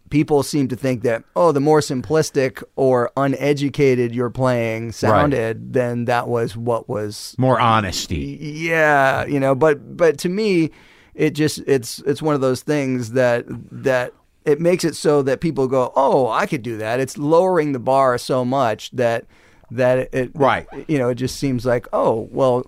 [0.09, 6.05] people seem to think that oh, the more simplistic or uneducated your playing sounded, then
[6.05, 8.37] that was what was more honesty?
[8.41, 10.71] yeah, you know, but but to me,
[11.15, 14.13] it just it's it's one of those things that that
[14.45, 16.99] it makes it so that people go, oh, I could do that.
[16.99, 19.25] It's lowering the bar so much that
[19.71, 20.65] that it, it Right.
[20.87, 22.65] you know it just seems like oh well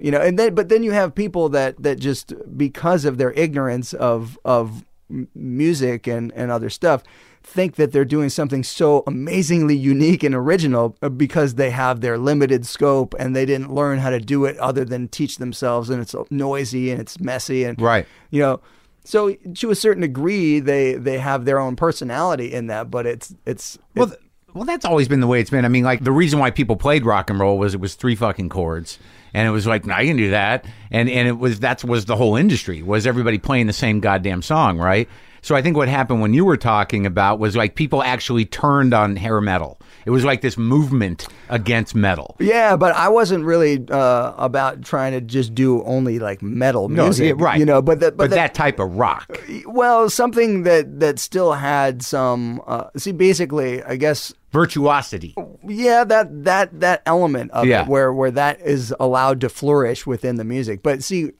[0.00, 3.30] you know and then but then you have people that that just because of their
[3.32, 7.02] ignorance of of m- music and and other stuff
[7.44, 12.16] think that they're doing something so amazingly unique and original uh, because they have their
[12.16, 16.00] limited scope and they didn't learn how to do it other than teach themselves and
[16.00, 18.06] it's noisy and it's messy and Right.
[18.30, 18.60] you know
[19.04, 23.34] so to a certain degree they they have their own personality in that but it's
[23.44, 24.20] it's Well, th-
[24.54, 25.64] well, that's always been the way it's been.
[25.64, 28.14] I mean, like the reason why people played rock and roll was it was three
[28.14, 28.98] fucking chords,
[29.34, 32.16] and it was like, I can do that, and and it was that was the
[32.16, 35.08] whole industry was everybody playing the same goddamn song, right?
[35.42, 38.94] So I think what happened when you were talking about was like people actually turned
[38.94, 39.78] on hair metal.
[40.04, 42.36] It was like this movement against metal.
[42.40, 47.36] Yeah, but I wasn't really uh, about trying to just do only like metal music,
[47.38, 47.58] yeah, right.
[47.58, 51.18] You know, but that, But, but, that, that type of rock, well, something that that
[51.18, 52.60] still had some.
[52.66, 55.34] Uh, see, basically, I guess, virtuosity.
[55.66, 57.82] yeah, that that that element of Yeah.
[57.82, 60.82] it, where where that is allowed to flourish within the music.
[60.82, 61.30] But see,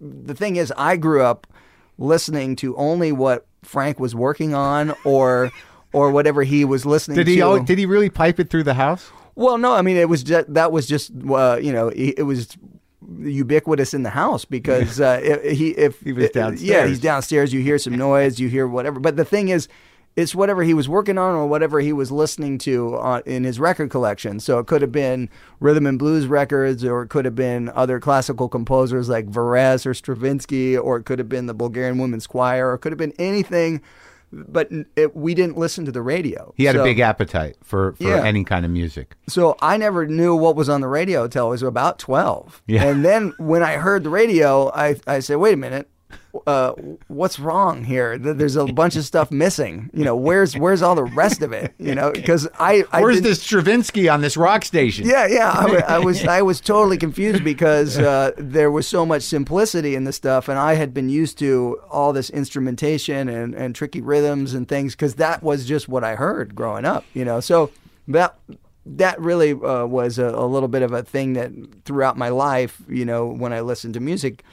[0.00, 1.46] the thing is, I grew up
[1.98, 5.50] listening to only what Frank was working on, or
[5.92, 7.54] or whatever he was listening Did to.
[7.58, 7.64] he?
[7.64, 9.10] Did he really pipe it through the house?
[9.34, 12.22] Well, no, I mean it was just that was just uh, you know it, it
[12.24, 12.56] was
[13.22, 16.62] ubiquitous in the house because uh, i- he if He was downstairs.
[16.62, 17.52] Yeah, he's downstairs.
[17.52, 19.00] You hear some noise, you hear whatever.
[19.00, 19.68] But the thing is,
[20.16, 23.60] it's whatever he was working on or whatever he was listening to uh, in his
[23.60, 24.40] record collection.
[24.40, 28.00] So it could have been rhythm and blues records, or it could have been other
[28.00, 32.70] classical composers like Varese or Stravinsky, or it could have been the Bulgarian Women's Choir,
[32.70, 33.80] or it could have been anything
[34.32, 36.52] but it, we didn't listen to the radio.
[36.56, 38.24] He had a big appetite for, for Yeah.
[38.24, 39.16] any kind of music.
[39.28, 42.62] So I never knew what was on the radio until I was about 12.
[42.66, 42.84] Yeah.
[42.84, 45.88] And then when I heard the radio, I, I said, wait a minute.
[46.46, 46.72] Uh,
[47.08, 48.18] what's wrong here?
[48.18, 49.90] Th- There's a bunch of stuff missing.
[49.94, 51.74] You know, where's where's all the rest of it?
[51.78, 55.06] You know, because I, I Where's this Stravinsky on this rock station?
[55.06, 55.50] Yeah, yeah.
[55.50, 60.04] I, I was I was totally confused because uh, there was so much simplicity in
[60.04, 64.52] the stuff, and I had been used to all this instrumentation and, and tricky rhythms
[64.54, 67.04] and things because that was just what I heard growing up.
[67.14, 67.70] You know, so
[68.08, 68.38] that
[68.84, 71.52] that really uh, was a, a little bit of a thing that
[71.84, 74.44] throughout my life, you know, when I listened to music.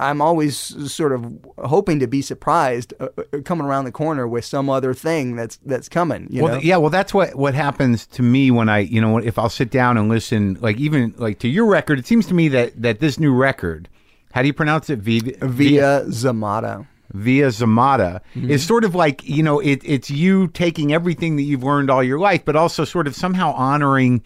[0.00, 0.56] I'm always
[0.92, 4.94] sort of hoping to be surprised uh, uh, coming around the corner with some other
[4.94, 6.26] thing that's that's coming.
[6.28, 6.60] You well, know?
[6.60, 9.70] yeah, well, that's what what happens to me when I, you know, if I'll sit
[9.70, 12.98] down and listen, like even like to your record, it seems to me that that
[12.98, 13.88] this new record,
[14.32, 14.98] how do you pronounce it?
[14.98, 16.86] Via Via Zammata.
[17.12, 18.50] via Zammata Mm-hmm.
[18.50, 22.02] is sort of like you know it, it's you taking everything that you've learned all
[22.02, 24.22] your life, but also sort of somehow honoring,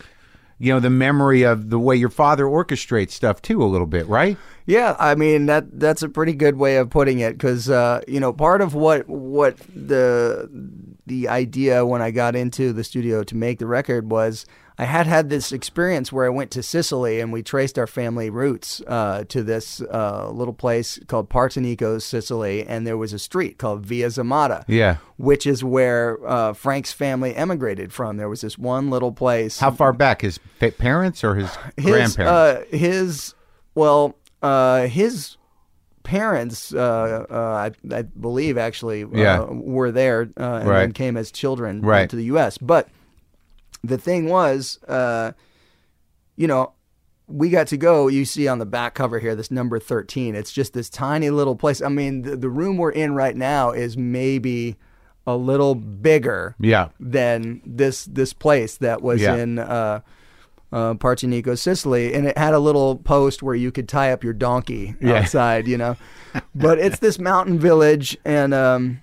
[0.59, 4.07] you know, the memory of the way your father orchestrates stuff too, a little bit,
[4.07, 4.37] right?
[4.65, 8.21] Yeah, I mean that that's a pretty good way of putting it because uh, you
[8.21, 13.37] know part of what what the the idea when I got into the studio to
[13.37, 14.45] make the record was
[14.79, 18.29] I had had this experience where I went to Sicily and we traced our family
[18.29, 23.57] roots uh, to this uh, little place called Partinico, Sicily, and there was a street
[23.57, 24.65] called Via Zammata.
[24.69, 24.99] Yeah.
[25.17, 28.19] Which is where uh, Frank's family emigrated from.
[28.19, 29.59] There was this one little place.
[29.59, 30.39] How far back his
[30.79, 32.19] parents or his, his, grandparents?
[32.19, 33.35] Uh, his
[33.75, 35.37] well, uh, his
[36.07, 37.35] parents, uh, uh,
[37.91, 39.45] I, I believe, actually, uh, Yeah.
[39.51, 40.81] were there uh, and Right.
[40.83, 42.09] then came as children uh, Right.
[42.11, 42.57] to the U.S.
[42.59, 42.89] But
[43.83, 45.33] the thing was, uh,
[46.37, 46.73] you know.
[47.29, 48.07] We got to go.
[48.07, 50.37] You see on the back cover here, this number thirteen.
[50.37, 51.83] It's just this tiny little place.
[51.83, 54.77] I mean, the, the room we're in right now is maybe
[55.27, 56.91] a little bigger yeah.
[57.01, 59.35] than this this place that was Yeah.
[59.35, 59.59] in
[60.73, 64.23] uh, uh, Partinico, Sicily, and it had a little post where you could tie up
[64.25, 65.15] your donkey Yeah.
[65.21, 65.97] outside, you know.
[66.55, 69.01] but it's this mountain village, and um,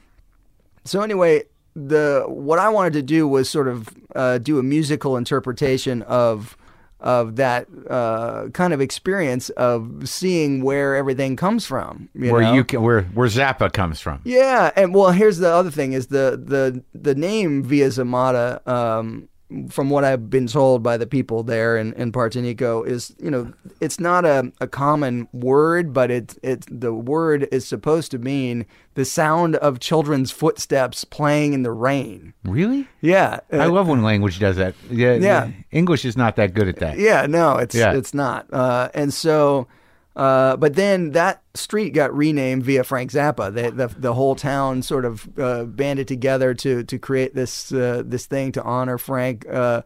[0.85, 1.43] so anyway,
[1.75, 6.55] the what I wanted to do was sort of uh, do a musical interpretation of
[6.99, 12.07] of that uh, kind of experience of seeing where everything comes from.
[12.13, 12.53] You where know?
[12.53, 14.21] you can, where where Zappa comes from.
[14.23, 18.65] Yeah, and well, here's the other thing: is the the the name Via Zammata.
[18.67, 19.27] Um,
[19.69, 23.53] from what I've been told by the people there in, in Partinico, is you know
[23.79, 28.65] it's not a, a common word, but it it the word is supposed to mean
[28.95, 32.33] the sound of children's footsteps playing in the rain.
[32.43, 32.87] Really?
[33.01, 34.75] Yeah, I uh, love when language does that.
[34.89, 35.51] Yeah, Yeah.
[35.71, 36.97] English is not that good at that.
[36.99, 37.93] Yeah, no, it's Yeah.
[37.93, 38.45] it's not.
[38.53, 39.67] Uh, and so,
[40.15, 43.53] uh, but then that street got renamed via Frank Zappa.
[43.53, 48.03] The the, the whole town sort of uh, banded together to to create this uh,
[48.05, 49.45] this thing to honor Frank.
[49.49, 49.81] Uh,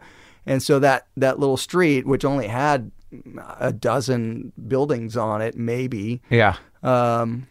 [0.46, 2.92] and so that that little street, which only had
[3.60, 6.22] a dozen buildings on it, maybe.
[6.30, 6.56] Yeah.
[6.84, 7.48] Um,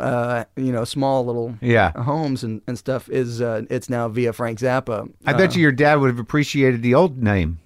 [0.00, 1.92] uh, you know, small little Yeah.
[1.92, 5.10] homes and, and stuff is uh, it's now via Frank Zappa.
[5.26, 7.58] I bet you your dad would have appreciated the old name.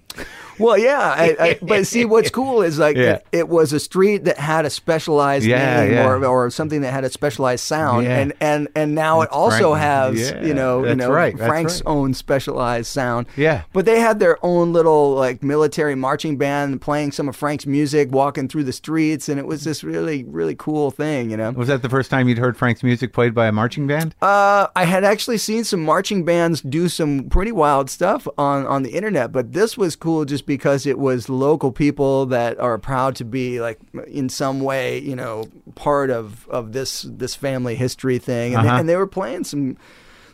[0.59, 3.13] Well, yeah, I, I, but see, what's cool is like Yeah.
[3.15, 6.07] it, it was a street that had a specialized Yeah, name yeah.
[6.07, 9.73] or, or something that had a specialized sound, and and and now That's it also
[9.75, 11.89] Frank- has you know you know right, Frank's right.
[11.91, 13.27] own specialized sound.
[13.35, 13.63] Yeah.
[13.73, 18.11] but they had their own little like military marching band playing some of Frank's music,
[18.11, 21.51] walking through the streets, and it was this really really cool thing, you know.
[21.51, 24.15] Was that the first time you'd heard Frank's music played by a marching band?
[24.21, 28.83] Uh, I had actually seen some marching bands do some pretty wild stuff on, on
[28.83, 33.15] the internet, but this was cool just because it was local people that are proud
[33.17, 38.17] to be like in some way, you know, part of, of this this family history
[38.19, 38.75] thing, and, Uh-huh.
[38.75, 39.77] they, and they were playing some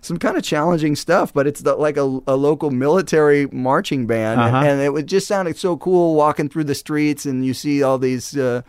[0.02, 4.40] some kind of challenging stuff, but it's the, like a, a local military marching band,
[4.40, 4.58] Uh-huh.
[4.58, 7.84] and, and it would just sounded so cool walking through the streets, and you see
[7.84, 8.38] all these.
[8.38, 8.62] Uh,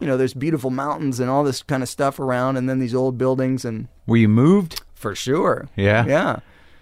[0.00, 2.94] you know, there's beautiful mountains and all this kind of stuff around, and then these
[2.94, 4.80] old buildings, and Were you moved?
[4.94, 5.68] for sure.
[5.76, 6.06] Yeah.
[6.06, 6.36] Yeah.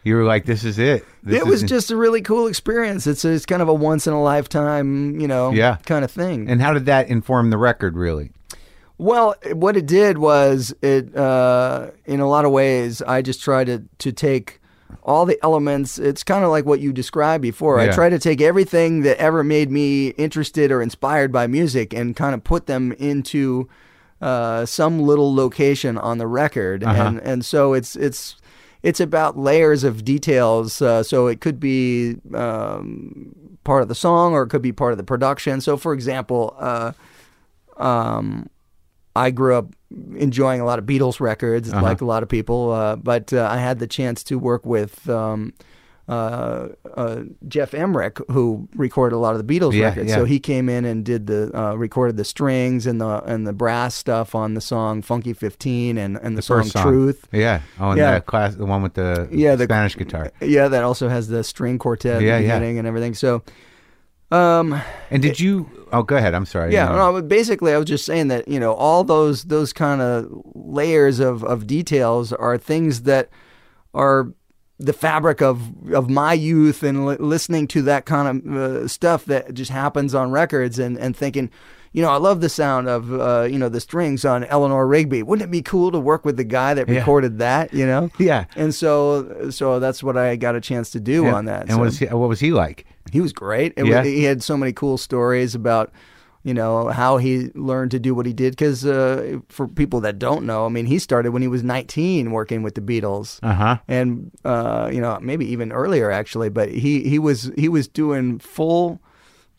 [0.06, 3.06] You were like, "This is it." This it was is- just a really cool experience.
[3.08, 5.78] It's it's kind of a once in a lifetime, you know, Yeah.
[5.84, 6.48] kind of thing.
[6.48, 7.96] And how did that inform the record?
[7.96, 8.30] Really?
[8.98, 13.66] well, what it did was it, uh, in a lot of ways, I just tried
[13.66, 14.60] to to take
[15.02, 15.98] all the elements.
[15.98, 17.78] It's kind of like what you described before.
[17.80, 17.92] I Yeah.
[17.92, 22.32] tried to take everything that ever made me interested or inspired by music and kind
[22.34, 23.68] of put them into
[24.22, 27.02] uh, some little location on the record, Uh-huh.
[27.02, 28.36] and and so it's it's
[28.82, 30.80] it's about layers of details.
[30.82, 33.34] Uh, so it could be um,
[33.64, 35.60] part of the song, or it could be part of the production.
[35.60, 36.92] So, for example, uh,
[37.76, 38.48] um,
[39.14, 39.66] I grew up
[40.16, 41.82] enjoying a lot of Beatles records, Uh-huh.
[41.82, 42.72] like a lot of people.
[42.72, 45.52] Uh, but uh, I had the chance to work with um,
[46.08, 50.10] uh, uh, Geoff Emerick, who recorded a lot of the Beatles Yeah, records.
[50.10, 50.14] yeah.
[50.16, 53.52] So he came in and did the uh, recorded the strings and the and the
[53.52, 56.82] brass stuff on the song "Funky 15" and and the, song, song.
[56.82, 57.60] "Truth." Yeah.
[57.80, 58.14] Oh, and Yeah.
[58.14, 60.30] the class, the one with the Yeah, the- Spanish guitar.
[60.40, 62.56] Yeah, that also has the string quartet Yeah, yeah.
[62.56, 63.14] and everything.
[63.14, 63.42] So.
[64.30, 64.80] Um,
[65.10, 65.70] And did you?
[65.92, 66.34] Oh, go ahead.
[66.34, 66.72] I'm sorry.
[66.72, 70.00] Yeah, no, but basically, I was just saying that you know all those those kind
[70.02, 73.28] of layers of of details are things that
[73.94, 74.32] are
[74.78, 75.60] the fabric of
[75.92, 80.14] of my youth and li- listening to that kind of uh, stuff that just happens
[80.14, 81.50] on records and and thinking.
[81.92, 85.22] You know, I love the sound of uh, you know the strings on Eleanor Rigby.
[85.22, 86.98] Wouldn't it be cool to work with the guy that Yeah.
[86.98, 87.72] recorded that?
[87.72, 88.44] You know, Yeah.
[88.54, 91.34] And so, so that's what I got a chance to do Yeah.
[91.34, 91.62] on that.
[91.62, 92.84] And So- what was he, what was he like?
[93.12, 93.72] he was great.
[93.78, 94.00] It Yeah.
[94.00, 95.90] was, he had so many cool stories about,
[96.46, 98.52] you know, how he learned to do what he did.
[98.52, 102.30] Because uh, for people that don't know, I mean, he started when he was 19
[102.30, 103.76] working with the Beatles, Uh huh.
[103.88, 106.48] and uh, you know, maybe even earlier actually.
[106.48, 109.00] But he he was he was doing full.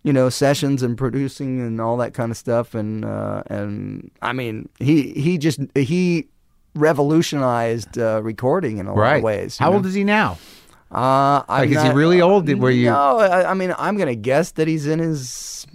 [0.03, 4.31] You know, sessions and producing and all that kind of stuff, and uh, and I
[4.31, 6.29] mean, he he just he
[6.75, 9.57] revolutionized uh, recording in a lot of ways.
[9.57, 9.77] How know?
[9.77, 10.37] old is he now?
[10.91, 12.47] Uh, Like, is he really old?
[12.47, 15.67] Were you- No, I, I mean, I'm gonna guess that he's in his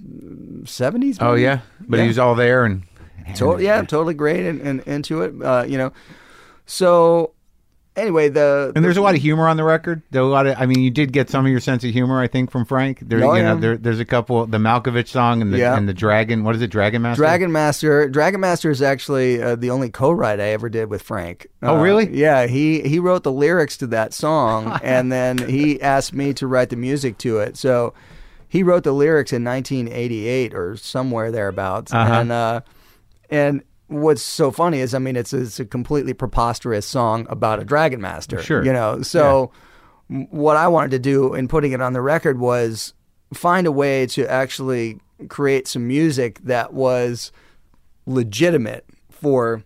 [0.65, 1.19] seventies.
[1.21, 2.03] Oh yeah, but yeah.
[2.03, 2.83] he was all there and.
[3.37, 5.33] To- yeah, totally great and, and into it.
[5.43, 5.93] Uh, you know,
[6.67, 7.33] so
[7.97, 10.03] anyway, the And there's a lot of humor on the record.
[10.11, 12.21] There a lot of, I mean, you did get some of your sense of humor,
[12.21, 13.01] I think, from Frank.
[13.03, 15.77] There, Oh, you know, there, there's a couple, the Malkovich song and the Yeah.
[15.77, 16.45] and the Dragon.
[16.45, 17.23] What is it, Dragon Master?
[17.23, 18.09] Dragon Master.
[18.09, 21.47] Dragon Master is actually uh, the only co-write I ever did with Frank.
[21.63, 22.09] Oh, Uh, really?
[22.17, 26.47] Yeah, he he wrote the lyrics to that song, and then he asked me to
[26.47, 27.57] write the music to it.
[27.57, 27.95] So
[28.49, 32.13] he wrote the lyrics in 1988 or somewhere thereabouts, Uh-huh.
[32.15, 32.61] and uh,
[33.31, 33.63] and.
[34.01, 38.01] What's so funny is, I mean, it's it's a completely preposterous song about a dragon
[38.01, 38.43] master.
[38.43, 38.65] Sure.
[38.65, 39.03] you know.
[39.03, 39.53] So,
[40.11, 42.95] m- what I wanted to do in putting it on the record was
[43.35, 47.33] find a way to actually create some music that was
[48.07, 49.63] legitimate for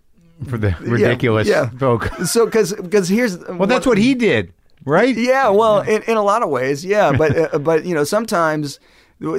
[0.49, 1.71] for the ridiculous yeah.
[1.71, 2.05] folk.
[2.27, 4.53] so because because here's Well, that's what he did,
[4.85, 5.17] right?
[5.17, 8.79] yeah well in, in a lot of ways yeah but uh, but you know sometimes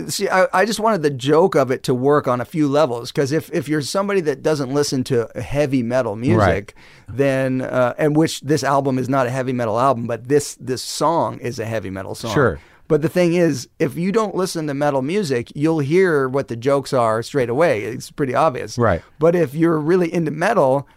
[0.07, 3.11] see I, I just wanted the joke of it to work on a few levels
[3.11, 6.73] because if if you're somebody that doesn't listen to heavy metal music Right.
[7.07, 10.82] then uh, and which this album is not a heavy metal album but this this
[10.82, 12.59] song is a heavy metal song Sure.
[12.88, 16.55] but the thing is, if you don't listen to metal music, you'll hear what the
[16.55, 17.84] jokes are straight away.
[17.84, 18.78] It's pretty obvious.
[18.78, 19.01] Right.
[19.19, 20.88] But if you're really into metal,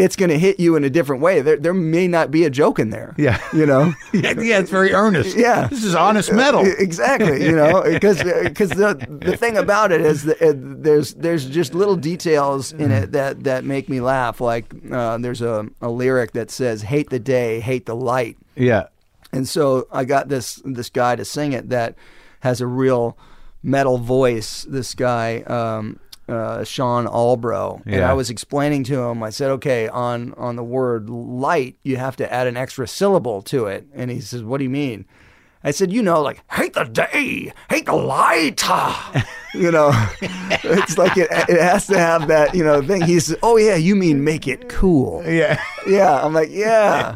[0.00, 1.42] it's going to hit you in a different way.
[1.42, 3.14] There, there may not be a joke in there.
[3.18, 3.38] Yeah.
[3.52, 3.94] You know?
[4.12, 5.36] yeah, yeah, it's very earnest.
[5.36, 5.66] Yeah.
[5.68, 6.64] this is honest metal.
[6.64, 7.44] exactly.
[7.44, 11.96] You know, because the the thing about it is that it, there's there's just little
[11.96, 14.40] details in it that that make me laugh.
[14.40, 18.88] Like uh, there's a, a lyric that says "Hate the day, hate the light." Yeah,
[19.32, 21.94] And so I got this this guy to sing it that
[22.40, 23.16] has a real
[23.62, 24.64] metal voice.
[24.68, 26.00] This guy, um,
[26.30, 29.22] uh, Sean Albro, and I was explaining to him.
[29.22, 33.42] I said, "Okay, on on the word light, you have to add an extra syllable
[33.42, 35.06] to it." And he says, "What do you mean?"
[35.64, 38.62] I said, "You know, like hate the day, hate the light."
[39.54, 39.90] you know,
[40.20, 43.02] it's like it, it has to have that you know thing.
[43.02, 47.14] He says, "Oh yeah, you mean make it cool." yeah, Yeah, I'm like, yeah,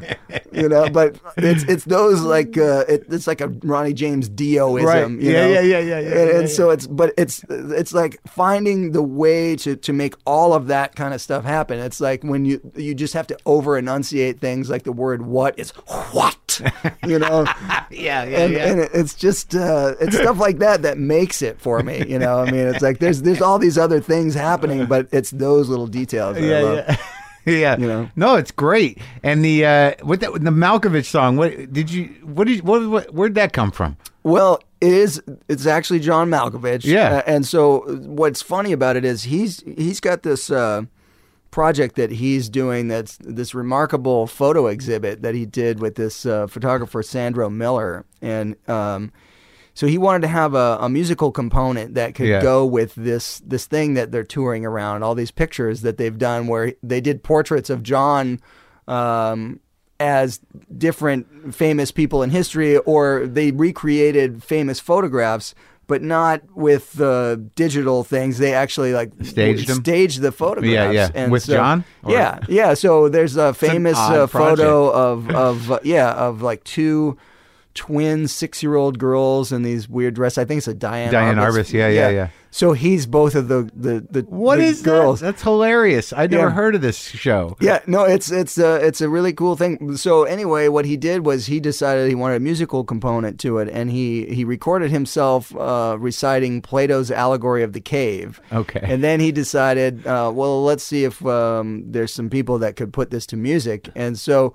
[0.52, 4.84] you know, but it's it's those like uh, it, it's like a Ronnie James Dio-ism,
[4.86, 5.10] Right.
[5.22, 5.52] you Yeah, know?
[5.52, 9.02] yeah, yeah, yeah, yeah, And, yeah, and so it's but it's it's like finding the
[9.02, 11.78] way to to make all of that kind of stuff happen.
[11.78, 15.58] It's like when you you just have to over enunciate things like the word what
[15.58, 15.70] is
[16.12, 16.36] what,
[17.06, 17.44] you know,
[17.90, 22.04] yeah, and, and it's just uh, it's stuff like that that makes it for me.
[22.06, 25.30] You know, I mean, it's like there's there's all these other things happening, but it's
[25.30, 26.38] those little details.
[26.38, 26.76] Yeah, love.
[26.88, 26.96] yeah.
[27.46, 28.10] Yeah, You know?
[28.16, 28.96] no, it's great.
[29.22, 32.04] And the uh, with that the Malkovich song, what did you?
[32.22, 32.62] What did?
[32.62, 33.12] What, what?
[33.12, 33.98] Where'd that come from?
[34.22, 35.22] Well, it is.
[35.46, 36.84] It's actually John Malkovich.
[36.86, 37.16] Yeah.
[37.16, 40.84] Uh, and so what's funny about it is he's he's got this uh,
[41.54, 42.88] project that he's doing.
[42.88, 48.56] That's this remarkable photo exhibit that he did with this uh, photographer Sandro Miller, and
[48.68, 49.12] um,
[49.72, 52.42] so he wanted to have a, a musical component that could Yeah.
[52.42, 55.04] go with this this thing that they're touring around.
[55.04, 58.40] All these pictures that they've done where they did portraits of John.
[58.88, 59.60] Um,
[60.00, 60.40] as
[60.76, 65.54] different famous people in history, or they recreated famous photographs,
[65.86, 68.38] but not with the digital things.
[68.38, 69.76] They actually like Staged them?
[69.78, 70.94] staged the photographs.
[70.94, 71.10] yeah.
[71.14, 71.84] And With so- John?
[72.02, 72.74] Or- Yeah, yeah.
[72.74, 75.30] So there's a famous uh, photo project.
[75.30, 77.16] of of uh, yeah of like two
[77.74, 80.38] twin six year old girls in these weird dresses.
[80.38, 81.64] I think it's a Diane Diane Arbus.
[81.64, 82.28] Arbus, yeah, yeah, yeah.
[82.50, 85.18] So he's both of the the the What the is girls.
[85.18, 85.26] that?
[85.26, 86.12] That's hilarious.
[86.12, 86.50] I never Yeah.
[86.52, 87.56] heard of this show.
[87.60, 89.96] Yeah, no, it's it's a it's a really cool thing.
[89.96, 93.68] So anyway, what he did was he decided he wanted a musical component to it,
[93.72, 98.40] and he he recorded himself uh, reciting Plato's allegory of the cave.
[98.52, 98.80] Okay.
[98.84, 102.92] And then he decided, uh, well, let's see if um, there's some people that could
[102.92, 104.54] put this to music, and so.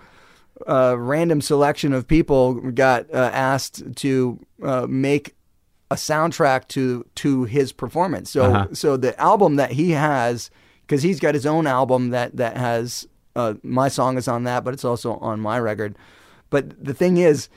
[0.68, 5.36] A random selection of people got uh, asked to uh, make
[5.92, 8.30] a soundtrack to to his performance.
[8.30, 8.68] So Uh-huh.
[8.74, 10.52] so the album that he has
[10.82, 14.64] because he's got his own album that that has uh, my song is on that,
[14.64, 15.96] but it's also on my record.
[16.50, 17.48] But the thing is,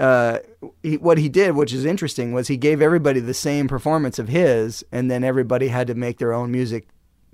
[0.00, 0.38] uh,
[0.82, 4.28] he, what he did, which is interesting, was he gave everybody the same performance of
[4.28, 6.88] his, and then everybody had to make their own music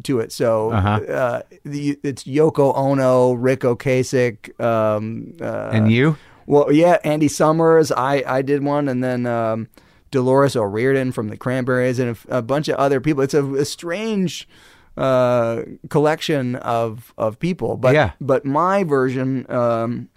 [0.05, 0.33] to it.
[0.33, 1.01] So Uh-huh.
[1.13, 6.17] uh, the, it's Yoko Ono, Ric Ocasek, um, uh, and you?
[6.47, 7.91] well, yeah, Andy Summers.
[7.93, 9.69] I, I did one, and then um,
[10.11, 13.23] Dolores O'Riordan from the Cranberries, and a, a bunch of other people.
[13.23, 14.49] It's a, a strange
[14.97, 17.77] uh, collection of of people.
[17.77, 18.13] But Yeah.
[18.21, 20.09] but my version, um,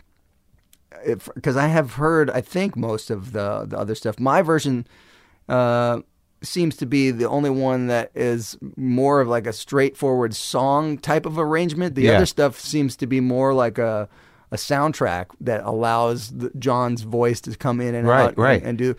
[1.36, 4.20] because I have heard, I think most of the the other stuff.
[4.20, 4.88] My version.
[5.50, 6.02] Uh,
[6.44, 11.26] seems to be the only one that is more of like a straightforward song type
[11.26, 11.96] of arrangement.
[11.96, 12.14] The Yeah.
[12.18, 14.08] other stuff seems to be more like a
[14.52, 18.60] a soundtrack that allows the, John's voice to come in and Right, out right.
[18.60, 18.96] And, and do.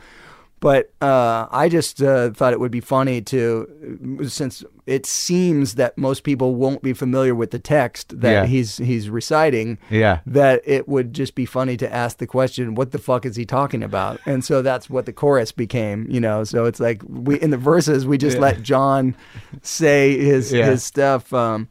[0.64, 5.98] But uh, I just uh, thought it would be funny to, since it seems that
[5.98, 8.46] most people won't be familiar with the text that Yeah.
[8.46, 9.76] he's he's reciting.
[9.90, 10.20] Yeah.
[10.26, 13.44] That it would just be funny to ask the question, "What the fuck is he
[13.44, 16.06] talking about?" And so that's what the chorus became.
[16.08, 19.14] You know, so it's like we in the verses we just let John
[19.60, 20.70] say his Yeah.
[20.70, 21.30] his stuff.
[21.34, 21.68] Um,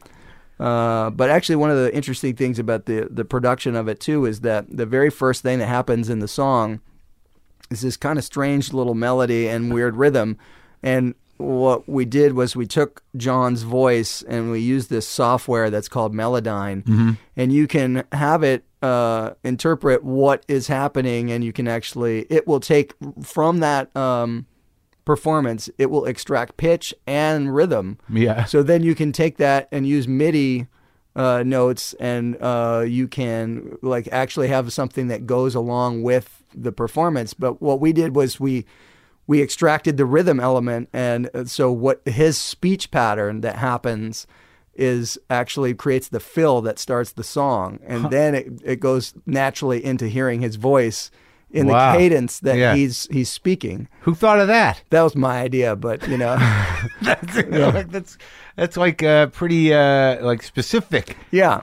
[0.59, 4.25] uh, but actually, one of the interesting things about the the production of it too
[4.27, 6.79] is that the very first thing that happens in the song
[7.73, 10.37] is this kind of strange little melody and weird rhythm.
[10.81, 15.89] And what we did was we took John's voice and we used this software that's
[15.89, 21.67] called Melodyne, and you can have it uh, interpret what is happening, and you can
[21.67, 23.95] actually it will take from that.
[23.95, 24.45] Um,
[25.05, 28.45] performance it will extract pitch and rhythm Yeah.
[28.45, 30.67] so then you can take that and use MIDI
[31.13, 36.71] uh, notes, and uh, you can like actually have something that goes along with the
[36.71, 37.33] performance.
[37.33, 38.65] But what we did was we
[39.27, 44.27] we extracted the rhythm element, and uh, so what his speech pattern that happens
[44.75, 49.83] is actually creates the fill that starts the song, and then it, it goes naturally
[49.83, 51.11] into hearing his voice
[51.51, 51.91] in Wow.
[51.93, 52.73] the cadence that Yeah.
[52.73, 53.87] he's he's speaking.
[54.01, 54.81] Who thought of that?
[54.89, 56.35] That was my idea, but you know.
[57.01, 57.35] That's
[57.91, 58.17] that's
[58.55, 61.15] that's like uh, pretty uh, like specific.
[61.31, 61.61] Yeah,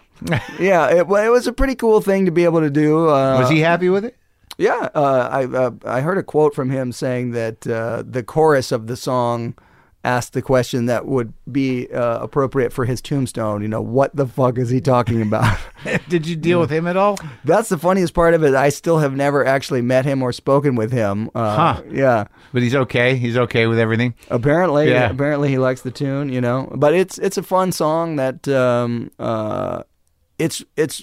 [0.59, 0.89] yeah.
[0.99, 3.09] It, well, it was a pretty cool thing to be able to do.
[3.09, 4.17] Uh, Was he happy with it?
[4.61, 8.73] Yeah, uh, I uh, I heard a quote from him saying that uh, the chorus
[8.73, 9.55] of the song
[10.05, 13.63] asked the question that would be uh, appropriate for his tombstone.
[13.63, 15.59] You know, what the fuck is he talking about?
[16.11, 17.19] Did you deal with him at all?
[17.45, 18.55] That's the funniest part of it.
[18.55, 21.31] I still have never actually met him or spoken with him.
[21.35, 21.83] Uh, Huh.
[21.91, 22.25] Yeah.
[22.53, 23.17] But he's okay.
[23.17, 24.15] He's okay with everything.
[24.31, 25.11] Apparently, Yeah.
[25.11, 26.71] apparently he likes the tune, you know.
[26.77, 29.85] But it's it's a fun song that um, uh,
[30.39, 31.03] it's it's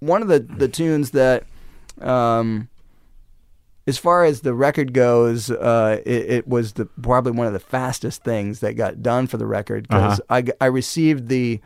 [0.00, 1.44] one of the the tunes that
[2.00, 2.68] um,
[3.86, 7.58] as far as the record goes, uh, it, it was the probably one of the
[7.60, 10.42] fastest things that got done for the record because Uh-huh.
[10.60, 11.60] I, I received the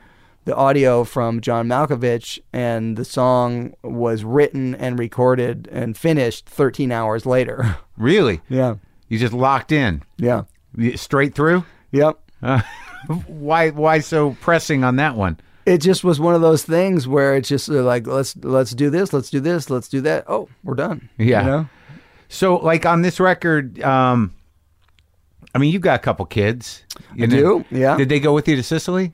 [0.47, 6.91] the audio from John Malkovich and the song was written and recorded and finished 13
[6.93, 7.77] hours later.
[7.99, 8.41] Really?
[8.49, 8.77] yeah,
[9.09, 10.45] You just locked in yeah,
[10.97, 11.65] straight through.
[11.93, 12.19] yep.
[12.43, 12.63] Uh,
[13.27, 13.69] why?
[13.71, 15.39] Why so pressing on that one?
[15.67, 18.89] it just was one of those things where it's just uh, like let's let's do
[18.89, 20.25] this, let's do this, let's do that.
[20.27, 21.11] Oh, we're done.
[21.19, 21.41] Yeah.
[21.43, 21.69] You know?
[22.33, 24.33] So, like on this record, um,
[25.55, 26.85] I mean, you've got a couple kids.
[27.15, 27.97] You I do, yeah.
[27.97, 29.13] Did they go with you to Sicily?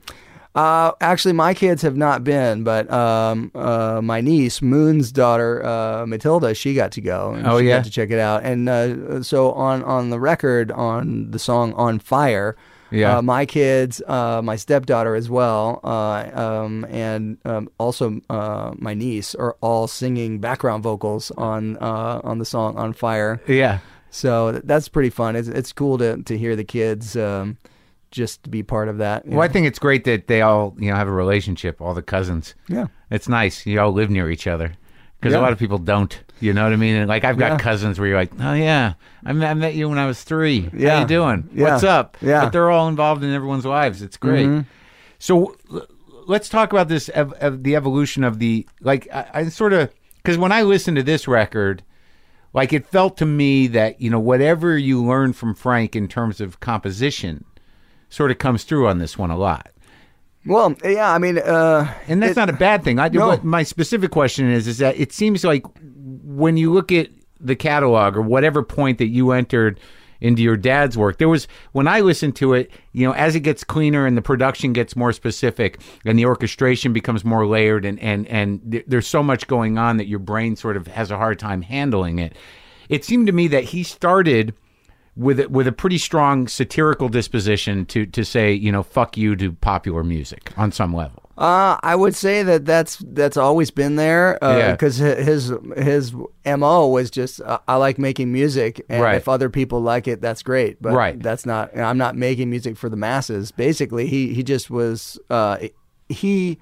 [0.53, 6.05] Uh, actually, my kids have not been, but um, uh, my niece Moon's daughter uh,
[6.05, 7.33] Matilda, she got to go.
[7.33, 7.77] And Oh, she yeah?
[7.77, 8.43] got to check it out.
[8.43, 12.55] And uh, so on on the record on the song "On Fire."
[12.91, 13.17] Yeah.
[13.17, 18.93] Uh, my kids, uh, my stepdaughter as well, uh, um, and um, also uh, my
[18.93, 23.79] niece are all singing background vocals on uh, on the song "On Fire." Yeah.
[24.09, 25.35] So that's pretty fun.
[25.35, 27.57] It's, it's cool to, to hear the kids um,
[28.09, 29.27] just be part of that.
[29.27, 31.81] Well, I think it's great that they all, you know, have a relationship.
[31.81, 32.55] All the cousins.
[32.67, 32.87] Yeah.
[33.11, 33.65] It's nice.
[33.65, 34.73] You all live near each other
[35.19, 36.19] because a lot of people don't.
[36.39, 36.95] You know what I mean?
[36.95, 37.57] And like I've got Yeah.
[37.57, 38.93] cousins where you're like, oh yeah,
[39.25, 40.61] I met, I met you when I was three.
[40.61, 41.01] How Yeah.
[41.01, 41.49] you doing?
[41.53, 41.71] Yeah.
[41.71, 42.17] What's up?
[42.21, 42.27] Yeah.
[42.35, 42.45] Mm-hmm.
[42.45, 44.01] But they're all involved in everyone's lives.
[44.01, 44.63] It's great.
[45.19, 45.87] So l-
[46.27, 49.91] let's talk about this ev- ev- the evolution of the like I, I sort of
[50.17, 51.83] because when I listen to this record,
[52.53, 56.39] Like it felt to me that you know whatever you learn from Frank in terms
[56.41, 57.43] of composition,
[58.09, 59.69] sort of comes through on this one a lot.
[60.47, 62.99] Well, yeah, I mean, uh, And that's it- not a bad thing.
[62.99, 63.27] I No.
[63.27, 65.65] what my specific question is is that it seems like
[66.23, 69.79] when you look at the catalog or whatever point that you entered
[70.19, 73.41] into your dad's work, there was when I listened to it, you know, as it
[73.41, 77.99] gets cleaner and the production gets more specific and the orchestration becomes more layered and
[77.99, 81.17] and and th- there's so much going on that your brain sort of has a
[81.17, 82.33] hard time handling it.
[82.89, 84.55] It seemed to me that he started
[85.17, 89.35] with a, with a pretty strong satirical disposition to to say, you know, fuck you
[89.35, 91.23] to popular music on some level.
[91.37, 94.71] Uh, I would say that that's that's always been there Yeah.
[94.71, 96.13] because his his
[96.45, 99.17] mo was just uh, I like making music, and Right.
[99.17, 100.81] if other people like it, that's great.
[100.81, 101.21] But Right.
[101.21, 101.77] that's not.
[101.77, 103.51] I'm not making music for the masses.
[103.51, 105.57] Basically, he he just was uh,
[106.09, 106.57] he.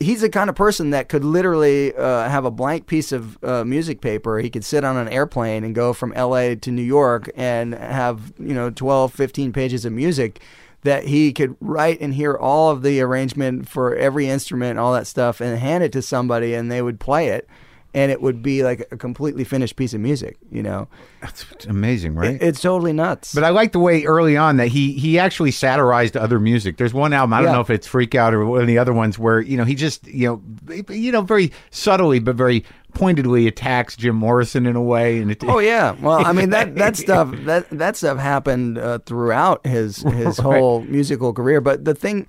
[0.00, 3.64] He's the kind of person that could literally uh, have a blank piece of uh,
[3.64, 4.38] music paper.
[4.38, 8.32] He could sit on an airplane and go from LA to New York and have,
[8.38, 10.40] you know, 12, 15 pages of music
[10.82, 15.06] that he could write and hear all of the arrangement for every instrument all that
[15.06, 17.46] stuff and hand it to somebody and they would play it
[17.92, 20.86] and it would be like a completely finished piece of music, you know.
[21.20, 22.34] That's amazing, right?
[22.34, 23.34] It- it's totally nuts.
[23.34, 26.76] but I like the way early on that he he actually satirized other music.
[26.76, 27.54] There's one album I don't Yeah.
[27.54, 29.74] know if it's Freak Out or one of the other ones where you know he
[29.74, 30.28] just you
[30.68, 32.64] know you know very subtly but very
[32.94, 35.18] pointedly attacks Jim Morrison in a way.
[35.18, 38.98] And it, Oh yeah, well, I mean that that stuff that that stuff happened uh,
[39.06, 41.60] throughout his his whole musical career.
[41.60, 42.26] But the thing,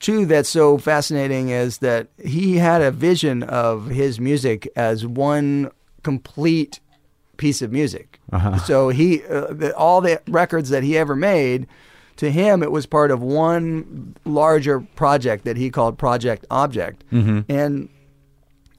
[0.00, 5.70] too, that's so fascinating is that he had a vision of his music as one
[6.02, 6.80] complete
[7.36, 8.20] piece of music.
[8.66, 11.66] So he uh, the, all the records that he ever made.
[12.16, 17.04] To him, it was part of one larger project that he called Project Object,
[17.48, 17.88] and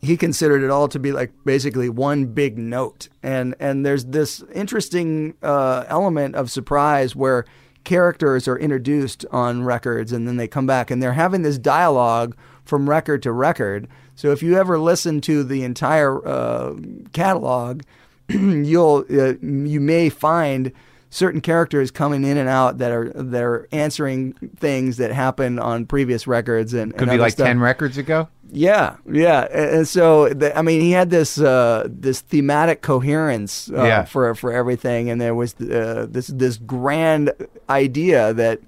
[0.02, 4.44] he considered it all to be like basically one big note and and there's this
[4.54, 7.46] interesting uh, element of surprise where
[7.84, 12.36] characters are introduced on records and then they come back and they're having this dialogue
[12.64, 13.88] from record to record.
[14.16, 16.76] So if you ever listen to the entire uh,
[17.14, 17.82] catalog
[18.30, 20.72] you'll uh, you may find
[21.10, 25.86] certain characters coming in and out that are that are answering things that happened on
[25.86, 27.48] previous records and could and be like stuff.
[27.48, 28.28] ten records ago.
[28.52, 33.70] Yeah, yeah, and, and so the, I mean, he had this uh, this thematic coherence
[33.72, 34.06] uh, Yeah.
[34.06, 37.32] for for everything, and there was uh, this this grand
[37.70, 38.60] idea that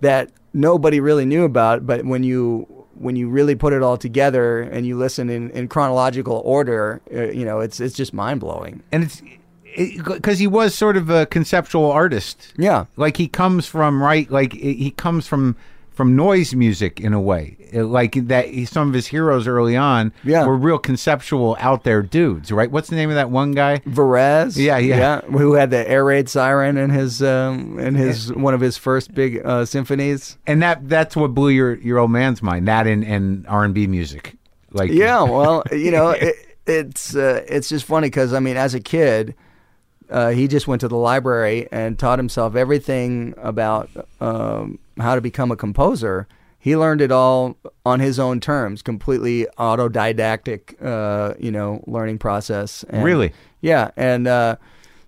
[0.00, 2.66] that nobody really knew about, but when you
[2.96, 7.24] when you really put it all together and you listen in, in chronological order, uh,
[7.30, 8.82] you know, it's it's just mind blowing.
[8.92, 9.22] and it's
[9.76, 12.52] because he was sort of a conceptual artist.
[12.56, 12.84] Yeah.
[12.96, 15.56] like he comes from right, like he comes from
[15.92, 18.48] from noise music in a way, Uh, like that.
[18.66, 20.44] Some of his heroes early on Yeah.
[20.44, 22.50] were real conceptual, out there dudes.
[22.50, 22.68] Right?
[22.68, 23.78] What's the name of that one guy?
[23.86, 25.20] Varese, Yeah, yeah.
[25.20, 29.14] who had the air raid siren in his um, in his one of his first
[29.14, 30.36] big uh, symphonies.
[30.48, 32.66] And that that's what blew your your old man's mind.
[32.66, 34.34] That and and R and B music,
[34.72, 36.34] like Yeah, well, you know, it,
[36.66, 39.36] it's uh, it's just funny because I mean, as a kid,
[40.14, 43.90] uh, he just went to the library and taught himself everything about
[44.20, 46.28] um, how to become a composer.
[46.56, 52.84] He learned it all on his own terms, completely autodidactic, uh, you know, learning process.
[52.88, 53.32] And, Really?
[53.60, 54.54] Yeah, and uh,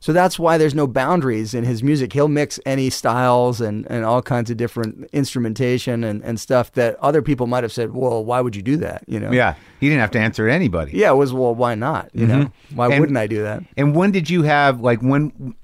[0.06, 2.12] so that's why there's no boundaries in his music.
[2.12, 6.94] He'll mix any styles and, and all kinds of different instrumentation and, and stuff that
[7.00, 9.02] other people might have said, well, why would you do that?
[9.08, 9.32] You know?
[9.32, 9.56] yeah.
[9.80, 10.92] He didn't have to answer to anybody.
[10.94, 12.10] Yeah, it was well, why not?
[12.12, 13.64] You know, why And- wouldn't I do that?
[13.76, 15.56] And when did you have like when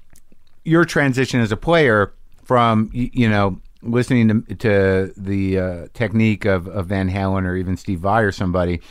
[0.65, 2.13] your transition as a player
[2.43, 7.77] from you know listening to, to the uh, technique of, of Van Halen or even
[7.77, 8.81] Steve Vai or somebody?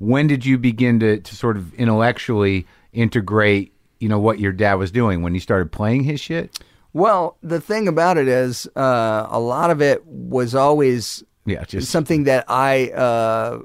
[0.00, 4.74] When did you begin to, to sort of intellectually integrate you know what your dad
[4.74, 6.58] was doing when you started playing his shit?
[6.92, 11.88] Well, the thing about it is, uh, a lot of it was always Yeah, just
[11.90, 13.60] something that I uh,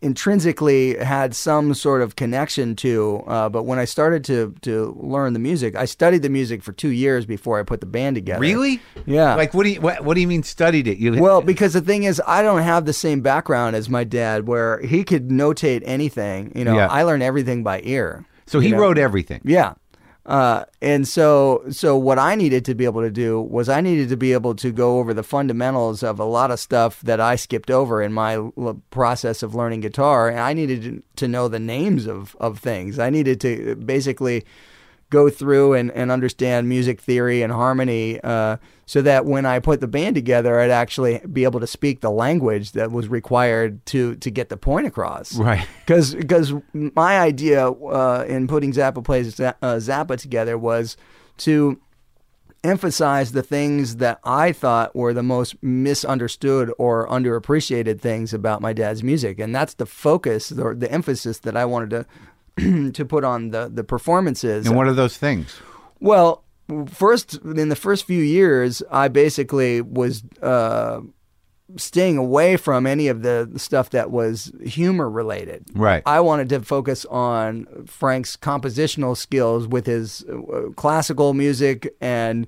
[0.00, 3.24] intrinsically had some sort of connection to.
[3.26, 6.72] Uh, but when I started to to learn the music, I studied the music for
[6.72, 8.40] two years before I put the band together.
[8.40, 9.34] really Yeah.
[9.34, 10.98] Like what do you what, what do you mean studied it?
[10.98, 14.46] You Well, because the thing is, I don't have the same background as my dad,
[14.46, 16.52] where he could notate anything.
[16.54, 16.88] You know, Yeah.
[16.88, 18.24] I learn everything by ear.
[18.46, 18.78] So he know?
[18.78, 19.40] wrote everything.
[19.44, 19.74] Yeah.
[20.24, 24.08] Uh, and so, so what I needed to be able to do was I needed
[24.08, 27.36] to be able to go over the fundamentals of a lot of stuff that I
[27.36, 30.28] skipped over in my l- process of learning guitar.
[30.28, 32.98] And I needed to- to know the names of, of things.
[32.98, 34.44] I needed to basically
[35.10, 39.80] go through and, and understand music theory and harmony uh, so that when I put
[39.80, 44.16] the band together, I'd actually be able to speak the language that was required to
[44.16, 45.36] to get the point across.
[45.36, 45.66] Right.
[45.86, 50.96] Because my idea uh, in putting Zappa Plays uh, Zappa together was
[51.38, 51.80] to
[52.64, 58.72] emphasize the things that I thought were the most misunderstood or underappreciated things about my
[58.72, 62.06] dad's music, and that's the focus or the emphasis that I wanted to
[62.92, 64.66] to put on the the performances.
[64.66, 65.54] And what are those things?
[66.00, 66.44] Well,
[66.86, 71.00] first in the first few years, I basically was uh,
[71.76, 75.64] staying away from any of the stuff that was humor related.
[75.74, 76.02] Right.
[76.06, 82.46] I wanted to focus on Frank's compositional skills with his uh, classical music and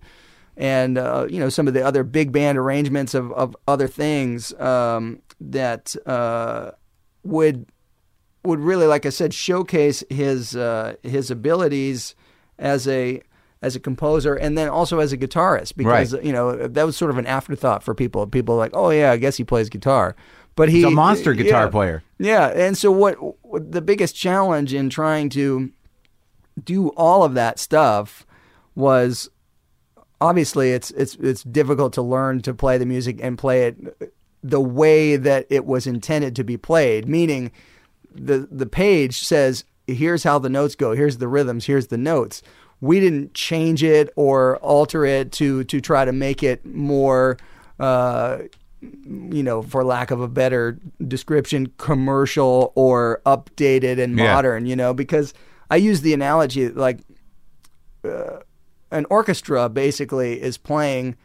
[0.57, 4.53] and uh, you know some of the other big band arrangements of, of other things
[4.55, 6.73] um, that uh,
[7.25, 7.67] would
[8.49, 12.15] would really, like I said, showcase his uh, his abilities
[12.59, 13.23] as a
[13.63, 16.25] as a composer and then also as a guitarist because Right.
[16.25, 18.27] you know that was sort of an afterthought for people.
[18.27, 20.17] People like, oh yeah, I guess he plays guitar,
[20.57, 21.71] but he He's a monster guitar yeah.
[21.71, 22.03] player.
[22.19, 25.71] Yeah, and so what, what the biggest challenge in trying to
[26.63, 28.27] do all of that stuff
[28.75, 29.29] was
[30.21, 33.77] obviously it's it's it's difficult to learn to play the music and play it
[34.43, 37.51] the way that it was intended to be played, meaning
[38.21, 42.43] the the page says here's how the notes go, here's the rhythms, here's the notes.
[42.81, 47.37] We didn't change it or alter it to to try to make it more
[47.81, 48.39] uh,
[48.81, 54.33] you know, for lack of a better description, commercial or updated and Yeah.
[54.35, 55.35] modern, you know, because
[55.71, 57.01] I use the analogy like
[58.05, 58.39] uh,
[58.91, 61.17] an orchestra basically is playing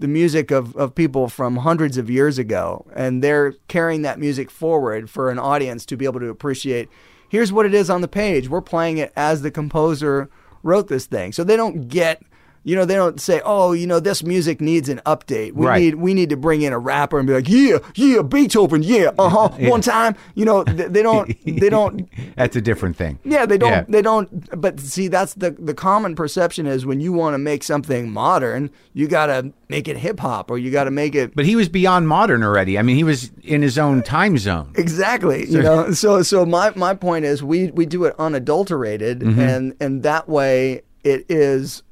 [0.00, 4.50] the music of, of people from hundreds of years ago, and they're carrying that music
[4.50, 6.88] forward for an audience to be able to appreciate.
[7.28, 8.48] Here's what it is on the page.
[8.48, 10.30] We're playing it as the composer
[10.62, 11.32] wrote this thing.
[11.32, 12.22] So they don't get,
[12.62, 15.52] you know, they don't say, oh, you know, this music needs an update.
[15.54, 15.80] We Right.
[15.82, 19.10] need we need to bring in a rapper and be like, yeah, yeah, Beethoven, yeah,
[19.18, 20.14] uh huh, one time.
[20.34, 23.18] You know, they, they don't they don't That's a different thing.
[23.24, 23.70] yeah, they don't.
[23.70, 23.84] Yeah.
[23.88, 24.60] They don't.
[24.60, 28.70] But see, that's the the common perception is when you want to make something modern,
[28.92, 31.54] you got to make it hip hop or you got to make it But he
[31.56, 32.78] was beyond modern already.
[32.78, 34.72] I mean, he was in his own time zone.
[34.76, 35.48] exactly.
[35.48, 35.92] You know.
[35.92, 39.40] So so my my point is we we do it unadulterated, Mm-hmm.
[39.40, 41.82] and and that way it is.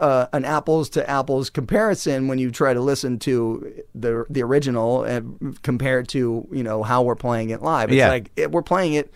[0.00, 5.04] Uh, an apples to apples comparison when you try to listen to the the original
[5.04, 7.90] and compared to you know how we're playing it live.
[7.90, 8.08] It's Yeah.
[8.08, 9.12] like it, we're playing it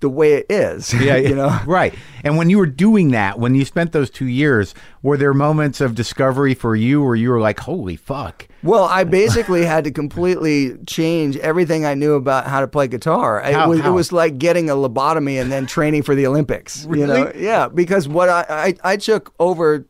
[0.00, 0.94] the way it is.
[0.94, 1.58] Yeah, you know.
[1.66, 1.94] right.
[2.24, 5.82] And when you were doing that, when you spent those two years, were there moments
[5.82, 8.48] of discovery for you where you were like, "Holy fuck"?
[8.62, 13.40] Well, I basically had to completely change everything I knew about how to play guitar.
[13.40, 16.86] How- it, was, it was like getting a lobotomy and then training for the Olympics.
[16.90, 18.46] You know, yeah, because what I,
[18.84, 19.86] I I took over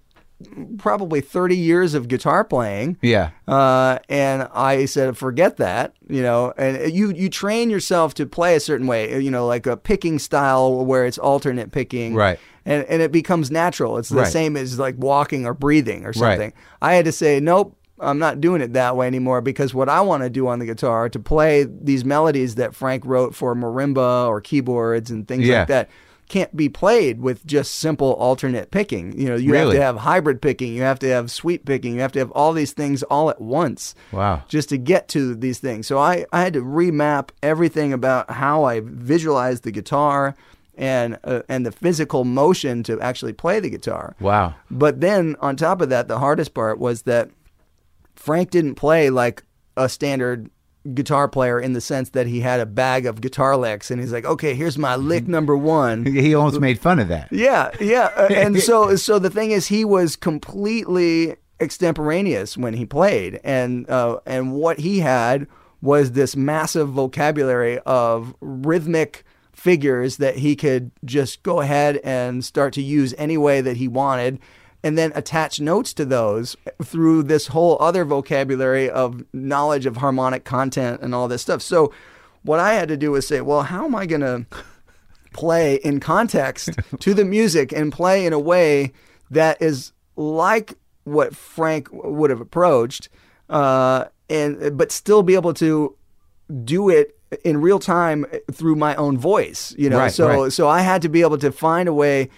[0.79, 2.97] probably thirty years of guitar playing.
[3.03, 3.31] Yeah.
[3.47, 8.55] Uh, and I said, forget that, you know, and you, you train yourself to play
[8.57, 12.15] a certain way, you know, like a picking style where it's alternate picking.
[12.15, 12.39] Right.
[12.65, 13.99] And, and it becomes natural.
[13.99, 14.33] It's the Right.
[14.33, 16.15] same as like walking or breathing or Right.
[16.15, 16.53] something.
[16.83, 20.01] I had to say, nope, I'm not doing it that way anymore because what I
[20.01, 24.27] want to do on the guitar to play these melodies that Frank wrote for marimba
[24.29, 25.61] or keyboards and things Yeah.
[25.61, 25.91] like that
[26.31, 29.13] can't be played with just simple alternate picking.
[29.21, 32.01] You know, you have to have hybrid picking, you have to have sweep picking, you
[32.01, 34.45] have to have all these things all at once Wow.
[34.49, 35.87] just to get to these things.
[35.87, 40.35] So I, I had to remap everything about how I visualized the guitar
[40.79, 44.17] and uh, and the physical motion to actually play the guitar.
[44.21, 44.55] Wow.
[44.71, 47.29] But then on top of that, the hardest part was that
[48.15, 49.43] Frank didn't play like
[49.77, 50.49] a standard
[50.95, 54.13] guitar player in the sense that he had a bag of guitar licks and he's
[54.13, 56.05] like, okay, here's my lick number one.
[56.21, 57.33] He almost made fun of that.
[57.33, 58.11] Yeah, yeah.
[58.17, 63.89] Uh, and so so the thing is he was completely extemporaneous when he played and
[63.89, 65.47] uh, and what he had
[65.81, 72.73] was this massive vocabulary of rhythmic figures that he could just go ahead and start
[72.75, 74.39] to use any way that he wanted
[74.83, 80.45] and then attach notes to those through this whole other vocabulary of knowledge of harmonic
[80.45, 81.61] content and all this stuff.
[81.63, 81.93] So
[82.43, 84.47] what I had to do was say, well, how am I going to
[85.33, 86.71] play in context
[87.01, 88.93] to the music and play in a way
[89.31, 90.75] that is like
[91.05, 93.09] what Frank would have approached,
[93.49, 95.97] uh, and but still be able to
[96.65, 99.75] do it in real time through my own voice.
[99.79, 100.53] You know, Right, so right.
[100.53, 102.29] so I had to be able to find a way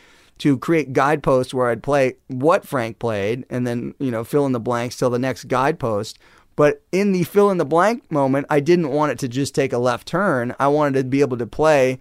[0.43, 4.51] to create guideposts where I'd play what Frank played and then, you know, fill in
[4.51, 6.19] the blanks till the next guidepost.
[6.57, 9.73] But in the fill in the blank moment, I didn't want it to just take
[9.73, 10.53] a left turn.
[10.59, 12.01] I wanted to be able to play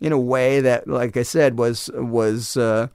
[0.00, 2.88] in a way that, like I said, was was uh,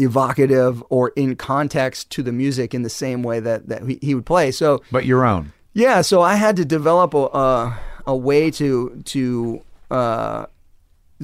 [0.00, 4.14] evocative or in context to the music in the same way that that he, he
[4.16, 4.50] would play.
[4.50, 5.52] So But your own.
[5.72, 10.46] yeah, so I had to develop a a, a way to to uh,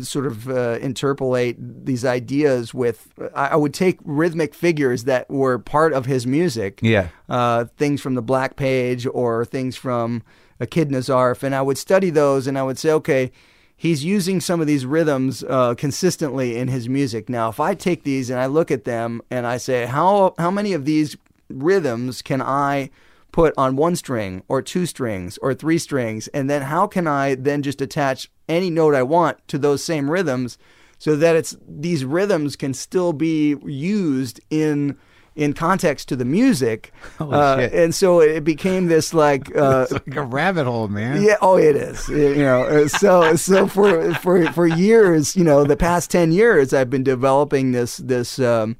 [0.03, 3.09] sort of uh, interpolate these ideas with.
[3.35, 7.09] I, would take rhythmic figures that were part of his music, Yeah.
[7.29, 10.23] uh, things from the Black Page or things from
[10.61, 13.33] Echidna's Arf, and I would study those, and I would say, okay.
[13.79, 17.29] He's using some of these rhythms uh, consistently in his music.
[17.29, 20.51] Now, if I take these and I look at them and I say, how how
[20.51, 21.15] many of these
[21.51, 22.89] rhythms can I
[23.37, 27.35] put on one string or two strings or three strings and then how can I
[27.35, 30.57] then just attach any note I want to those same rhythms
[30.97, 34.97] so that it's these rhythms can still be used in
[35.35, 37.75] in context to the music Holy uh, shit.
[37.75, 41.23] and so it became this like uh, like a rabbit hole, man.
[41.23, 42.09] yeah, oh, it is.
[42.09, 46.73] You know, uh, so so for for for years, you know, the past ten years,
[46.73, 48.79] I've been developing this this um,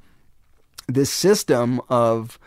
[0.87, 2.39] this system of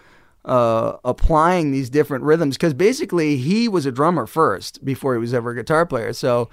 [0.45, 5.34] uh, applying these different rhythms because basically he was a drummer first before he was
[5.34, 6.12] ever a guitar player.
[6.12, 6.49] So,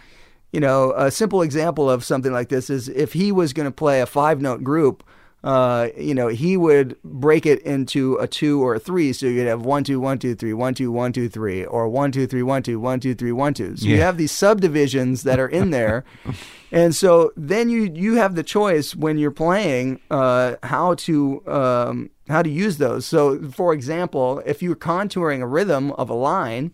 [0.51, 3.71] you know, a simple example of something like this is if he was going to
[3.71, 5.03] play a five note group.
[5.47, 9.47] Uh, you know, he would break it into a two or a three, so you'd
[9.47, 12.43] have one, two, one, two, three, one, two, one, two, three, or one, two, three,
[12.43, 13.77] one, two, one, two, three, one, two.
[13.77, 16.03] So you have these subdivisions that are in there,
[16.73, 22.09] and so then you you have the choice when you're playing uh, how to um,
[22.27, 23.05] how to use those.
[23.05, 26.73] So, for example, if you're contouring a rhythm of a line,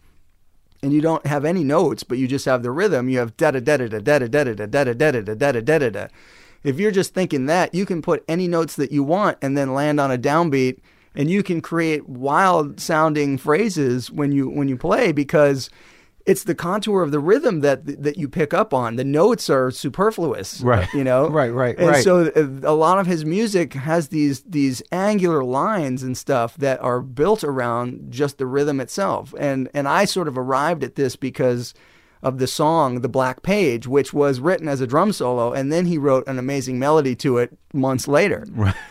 [0.82, 3.52] and you don't have any notes, but you just have the rhythm, you have da
[3.52, 5.62] da da da da da da da da da da da da da da da
[5.62, 6.08] da da da.
[6.64, 9.74] If you're just thinking that, you can put any notes that you want and then
[9.74, 10.80] land on a downbeat,
[11.16, 15.70] and you can create wild sounding phrases when you when you play because
[16.26, 18.96] it's the contour of the rhythm that that you pick up on.
[18.96, 20.88] The notes are superfluous, Right.
[20.94, 22.04] You know, Right, right, and right.
[22.04, 26.82] so uh, a lot of his music has these these angular lines and stuff that
[26.82, 29.34] are built around just the rhythm itself.
[29.38, 31.74] And and I sort of arrived at this because
[32.24, 35.86] of the song "The Black Page," which was written as a drum solo, and then
[35.86, 38.46] he wrote an amazing melody to it months later.
[38.50, 38.76] Right.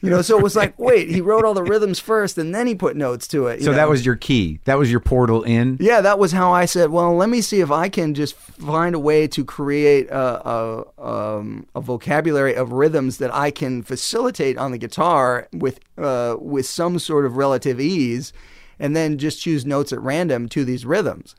[0.00, 2.68] You know, so it was like, wait, he wrote all the rhythms first, and then
[2.68, 3.58] he put notes to it.
[3.58, 4.60] you So that was your key.
[4.64, 5.76] That was your portal in.
[5.80, 8.94] Yeah, that was how I said, well, let me see if I can just find
[8.94, 14.56] a way to create a, a, um, a vocabulary of rhythms that I can facilitate
[14.56, 18.32] on the guitar with, uh, with some sort of relative ease,
[18.78, 21.34] and then just choose notes at random to these rhythms.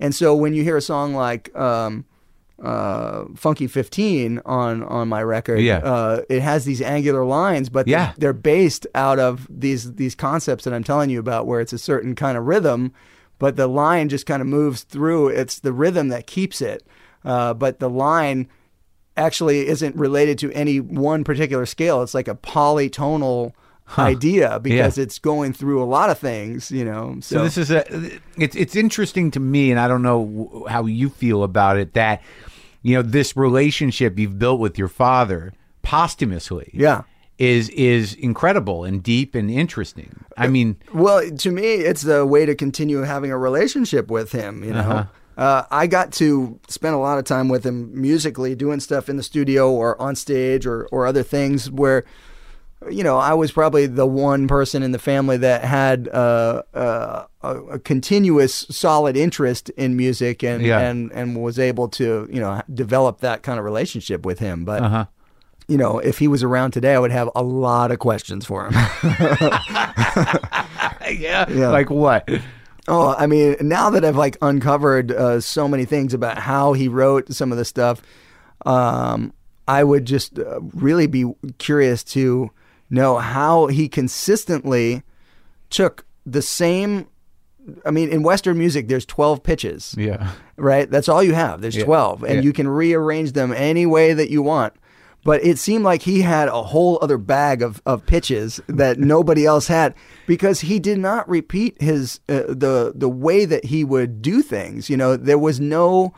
[0.00, 2.04] And so when you hear a song like um,
[2.62, 5.78] uh, Funky 15 on, on my record, Yeah.
[5.78, 8.12] uh, it has these angular lines, but they're- Yeah.
[8.18, 11.78] they're based out of these these concepts that I'm telling you about, where it's a
[11.78, 12.92] certain kind of rhythm,
[13.38, 15.28] but the line just kind of moves through.
[15.28, 16.82] It's the rhythm that keeps it,
[17.24, 18.48] uh, but the line
[19.16, 22.02] actually isn't related to any one particular scale.
[22.02, 23.52] It's like a polytonal
[23.98, 27.16] idea because it's going through a lot of things, you know.
[27.20, 27.84] So, So this is a
[28.36, 31.94] it's it's interesting to me, and I don't know how you feel about it.
[31.94, 32.22] That
[32.82, 37.02] you know this relationship you've built with your father posthumously, Yeah.
[37.38, 40.24] is is incredible and deep and interesting.
[40.36, 44.62] I mean, Well, to me, it's a way to continue having a relationship with him.
[44.64, 45.04] You know, Uh-huh.
[45.36, 49.16] uh, I got to spend a lot of time with him musically, doing stuff in
[49.16, 52.04] the studio or on stage or or other things where.
[52.88, 57.26] You know, I was probably the one person in the family that had uh, uh,
[57.42, 60.78] a, a continuous, solid interest in music, and, Yeah.
[60.80, 64.64] and and was able to, you know, develop that kind of relationship with him.
[64.64, 65.04] But uh huh.
[65.68, 68.66] you know, if he was around today, I would have a lot of questions for
[68.68, 68.72] him.
[71.10, 71.48] Yeah.
[71.50, 71.68] Yeah.
[71.70, 72.28] Like what?
[72.88, 76.88] Oh, I mean, now that I've like uncovered uh, so many things about how he
[76.88, 78.00] wrote some of the stuff,
[78.64, 79.32] um,
[79.66, 81.24] I would just uh, really be
[81.58, 82.50] curious to
[82.90, 85.02] know how he consistently
[85.70, 87.06] took the same.
[87.84, 90.32] I mean, in Western music, there's 12 pitches, Yeah.
[90.56, 90.90] right?
[90.90, 91.60] That's all you have.
[91.60, 91.84] There's Yeah.
[91.84, 92.40] 12, and Yeah.
[92.40, 94.72] you can rearrange them any way that you want.
[95.22, 99.44] But it seemed like he had a whole other bag of, of pitches that nobody
[99.44, 99.94] else had
[100.26, 104.88] because he did not repeat his uh, the the way that he would do things.
[104.88, 106.14] You know, there was no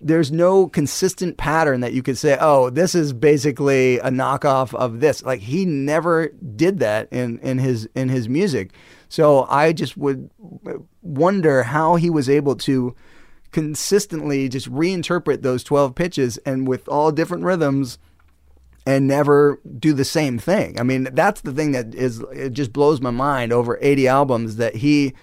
[0.00, 5.00] there's no consistent pattern that you could say, oh, this is basically a knockoff of
[5.00, 5.22] this.
[5.22, 8.72] Like he never did that in, in his in his music.
[9.08, 10.30] So I just would
[11.02, 12.94] wonder how he was able to
[13.52, 17.98] consistently just reinterpret those 12 pitches and with all different rhythms
[18.84, 20.78] and never do the same thing.
[20.78, 24.56] I mean, that's the thing that is it just blows my mind over 80 albums
[24.56, 25.14] that he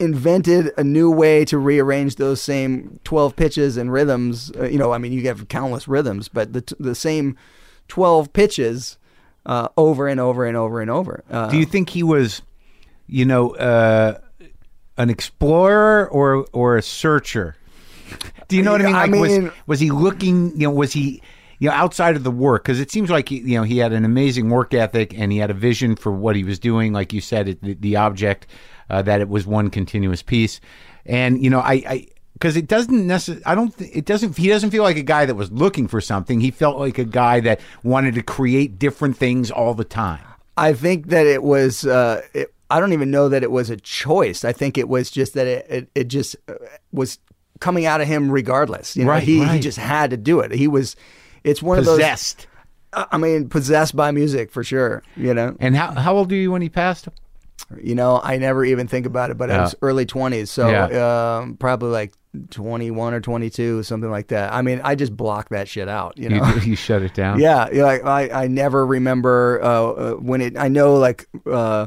[0.00, 4.50] invented a new way to rearrange those same 12 pitches and rhythms.
[4.58, 7.36] Uh, you know, I mean, you have countless rhythms, but the, t- the same
[7.88, 8.98] 12 pitches
[9.46, 11.22] uh, over and over and over and over.
[11.30, 12.42] Uh, Do you think he was,
[13.06, 14.18] you know, uh,
[14.96, 17.56] an explorer or or a searcher?
[18.48, 18.94] Do you know what I mean?
[18.94, 20.50] I Like, mean- was was he looking?
[20.52, 21.22] You know, was he?
[21.58, 23.92] You know, outside of the work, because it seems like he, you know he had
[23.92, 26.92] an amazing work ethic and he had a vision for what he was doing.
[26.94, 28.46] Like you said, it, the, the object
[28.90, 30.60] uh, that it was one continuous piece,
[31.06, 33.44] and you know, I, I because it doesn't necessarily.
[33.44, 33.76] I don't.
[33.76, 34.36] Th- it doesn't.
[34.36, 36.40] He doesn't feel like a guy that was looking for something.
[36.40, 40.24] He felt like a guy that wanted to create different things all the time.
[40.56, 41.86] I think that it was.
[41.86, 44.44] Uh, it, I don't even know that it was a choice.
[44.44, 46.54] I think it was just that it it, it just uh,
[46.92, 47.18] was
[47.60, 48.96] coming out of him regardless.
[48.96, 50.52] You know, Right, he he just had to do it.
[50.52, 50.96] He was.
[51.44, 51.94] It's one Possessed.
[51.94, 52.06] of those.
[52.06, 52.46] Possessed
[53.12, 55.02] I mean, possessed by music for sure.
[55.16, 57.06] You know, And how how old were you when he passed?
[57.82, 58.20] You know.
[58.22, 59.62] I never even think about it, but I Yeah.
[59.62, 61.38] was early twenties, so Yeah.
[61.38, 62.12] um, probably like
[62.50, 64.52] twenty one or twenty two, something like that.
[64.52, 66.18] I mean, I just block that shit out.
[66.18, 66.44] You know.
[66.56, 67.40] You, you shut it down.
[67.40, 70.56] Yeah, yeah, like I, I never remember uh, uh, when it.
[70.58, 71.86] I know like uh,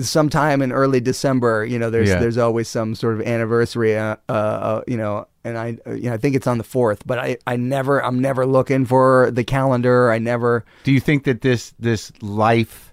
[0.00, 1.64] sometime in early December.
[1.64, 2.18] You know, there's Yeah.
[2.20, 3.96] there's always some sort of anniversary.
[3.96, 6.64] Uh, uh, uh, you know, and I uh, you know I think it's on the
[6.64, 7.06] fourth.
[7.06, 10.10] But I I never I'm never looking for the calendar.
[10.10, 10.64] I never.
[10.84, 12.92] Do you think that this this life,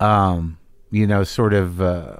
[0.00, 0.57] um,
[0.90, 2.16] you know, sort of uh,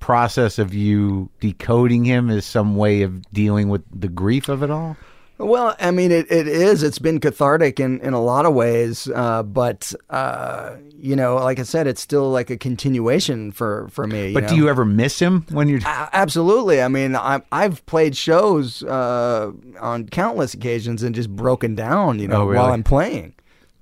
[0.00, 4.70] process of you decoding him is some way of dealing with the grief of it
[4.70, 4.96] all?
[5.36, 6.84] Well, I mean, it, it is.
[6.84, 11.58] It's been cathartic in, in a lot of ways, uh, but uh, you know, like
[11.58, 14.32] I said, it's still like a continuation for for me.
[14.32, 14.48] But know?
[14.50, 15.80] do you ever miss him when you're?
[15.80, 16.80] A- Absolutely.
[16.80, 22.28] I mean, I, I've played shows uh, on countless occasions and just broken down, you
[22.28, 22.56] know, Oh, really?
[22.58, 23.34] while I'm playing.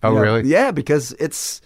[0.03, 0.23] Oh, You know?
[0.23, 0.49] really?
[0.49, 1.61] Yeah, because it's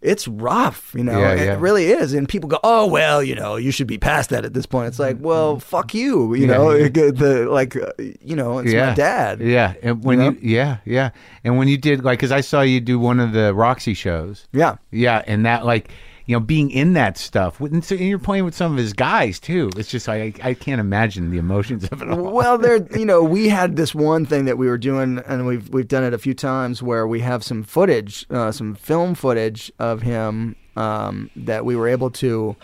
[0.00, 1.18] it's rough, you know.
[1.18, 2.12] Yeah, it really is.
[2.14, 4.88] And people go, "Oh, well, you know, you should be past that at this point."
[4.88, 6.50] It's like, well, fuck you, you Mm-hmm.
[6.50, 6.70] Yeah, know.
[6.72, 7.10] yeah.
[7.10, 9.40] The like, uh, you know, it's yeah, my dad.
[9.40, 11.10] Yeah, and when You you, yeah, yeah,
[11.44, 14.46] and when you did like, because I saw you do one of the Roxy shows.
[14.52, 14.76] Yeah.
[14.90, 15.90] Yeah, and that like
[16.28, 18.92] you know being in that stuff, and so- and you're playing with some of his
[18.92, 19.70] guys too.
[19.76, 22.32] It's just I, I can't imagine the emotions of it all.
[22.32, 25.68] Well, there, you know, we had this one thing that we were doing, and we've
[25.70, 29.72] we've done it a few times, where we have some footage, uh, some film footage
[29.78, 32.54] of him um, that we were able to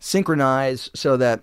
[0.00, 1.42] synchronize so that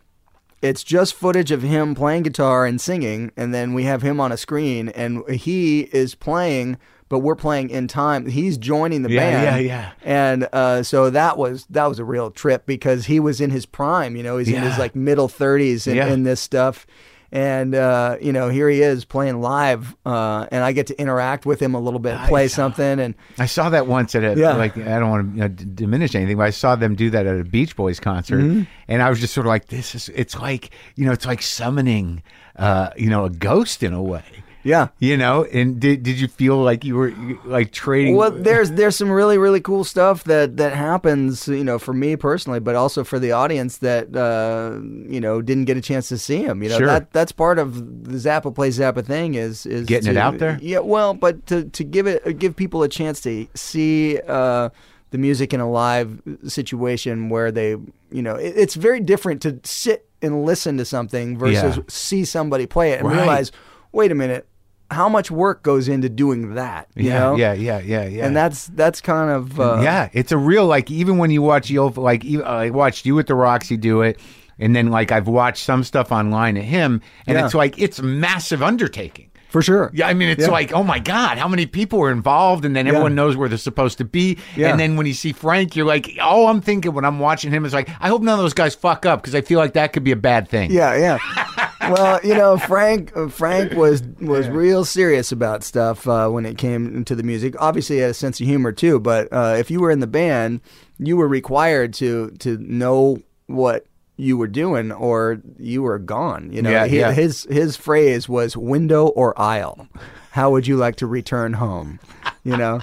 [0.61, 4.31] it's just footage of him playing guitar and singing, and then we have him on
[4.31, 6.77] a screen, and he is playing,
[7.11, 8.25] but we're playing in time.
[8.25, 9.91] He's joining the Yeah, band, yeah, yeah.
[10.03, 13.65] and uh, so that was that was a real trip because he was in his
[13.67, 14.15] prime.
[14.15, 16.07] You know, he's in his like middle thirties in, Yeah.
[16.07, 16.87] in this stuff.
[17.33, 21.45] And uh, you know, here he is playing live, uh, and I get to interact
[21.45, 22.53] with him a little bit, play Nice.
[22.53, 24.53] something, and I saw that once at a Yeah.
[24.57, 27.09] like I don't want to you know, d- diminish anything, but I saw them do
[27.11, 28.63] that at a Beach Boys concert, Mm-hmm.
[28.89, 31.41] and I was just sort of like, this is it's like you know it's like
[31.41, 32.21] summoning
[32.57, 34.25] uh, you know a ghost in a way,
[34.63, 34.89] yeah.
[34.99, 35.43] you know.
[35.45, 37.13] And did did you feel like you were
[37.45, 38.15] like trading?
[38.15, 42.15] Well, there's there's some really really cool stuff that that happens, you know, for me
[42.15, 44.79] personally, but also for the audience that uh,
[45.11, 46.61] you know didn't get a chance to see him.
[46.63, 46.87] You know, Sure.
[46.87, 50.57] that that's part of the Zappa play Zappa thing is is Getting it out there?
[50.61, 54.19] Yeah, well, but to to give it give people a chance to see.
[54.27, 54.69] Uh,
[55.11, 57.71] the music in a live situation where they,
[58.11, 61.83] you know, it, it's very different to sit and listen to something versus Yeah.
[61.89, 63.17] see somebody play it and Right.
[63.17, 63.51] realize,
[63.91, 64.47] wait a minute,
[64.91, 66.87] how much work goes into doing that?
[66.95, 67.35] You yeah, know?
[67.35, 68.25] yeah, yeah, yeah, yeah.
[68.25, 71.69] and that's that's kind of uh, yeah, it's a real like even when you watch
[71.69, 74.19] you like even- I watched you with the Roxy do it,
[74.59, 77.45] and then like I've watched some stuff online of him, and Yeah.
[77.45, 79.27] it's like it's a massive undertaking.
[79.49, 79.91] for sure.
[79.93, 80.47] Yeah, I mean, it's Yeah.
[80.47, 82.63] like, oh my God, how many people are involved?
[82.63, 84.37] And then everyone knows where they're supposed to be.
[84.55, 84.69] Yeah.
[84.69, 87.65] And then when you see Frank, you're like, all I'm thinking when I'm watching him
[87.65, 89.91] is like, I hope none of those guys fuck up because I feel like that
[89.91, 90.71] could be a bad thing.
[90.71, 91.17] Yeah, yeah.
[91.89, 96.57] well, you know, Frank uh, Frank was was real serious about stuff uh, when it
[96.57, 97.55] came to the music.
[97.59, 98.99] Obviously, he had a sense of humor too.
[98.99, 100.61] But uh, if you were in the band,
[100.99, 103.85] you were required to to know what
[104.17, 106.51] you were doing, or you were gone.
[106.51, 107.11] You know, Yeah, He- yeah.
[107.11, 109.87] his his phrase was "window or aisle."
[110.31, 111.99] How would you like to return home?
[112.43, 112.79] You know.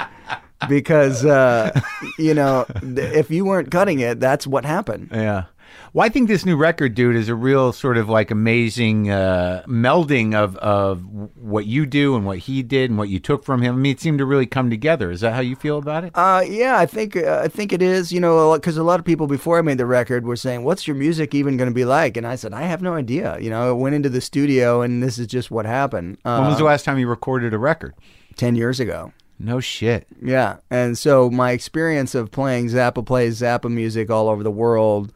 [0.68, 1.70] Because uh,
[2.18, 5.10] you know, th- if you weren't cutting it, that's what happened.
[5.12, 5.44] Yeah.
[5.92, 9.62] Well, I think this new record, dude, is a real sort of like amazing uh,
[9.66, 11.02] melding of of
[11.36, 13.74] what you do and what he did and what you took from him.
[13.74, 15.10] I mean, it seemed to really come together.
[15.10, 16.12] Is that how you feel about it?
[16.14, 18.12] Uh, yeah, I think uh, I think it is.
[18.12, 20.86] You know, because a lot of people before I made the record were saying, "What's
[20.86, 23.50] your music even going to be like?" And I said, "I have no idea." You
[23.50, 26.18] know, I went into the studio, and this is just what happened.
[26.24, 27.94] Uh, when was the last time you recorded a record?
[28.36, 29.12] Ten years ago.
[29.40, 30.06] No shit.
[30.20, 35.12] Yeah, and so my experience of playing Zappa plays Zappa music all over the world,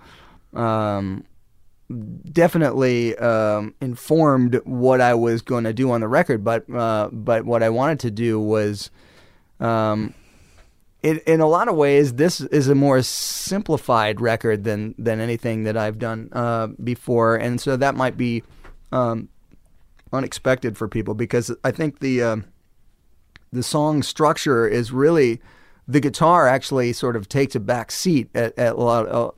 [0.54, 1.24] um,
[2.30, 6.44] definitely um, informed what I was going to do on the record.
[6.44, 8.90] But uh, but what I wanted to do was,
[9.60, 10.14] um,
[11.02, 15.64] in, in a lot of ways, this is a more simplified record than than anything
[15.64, 18.42] that I've done uh, before, and so that might be
[18.90, 19.28] um,
[20.12, 22.44] unexpected for people because I think the um
[23.52, 25.40] the song structure is really
[25.86, 29.30] the guitar actually sort of takes a back seat at, at a lot uh,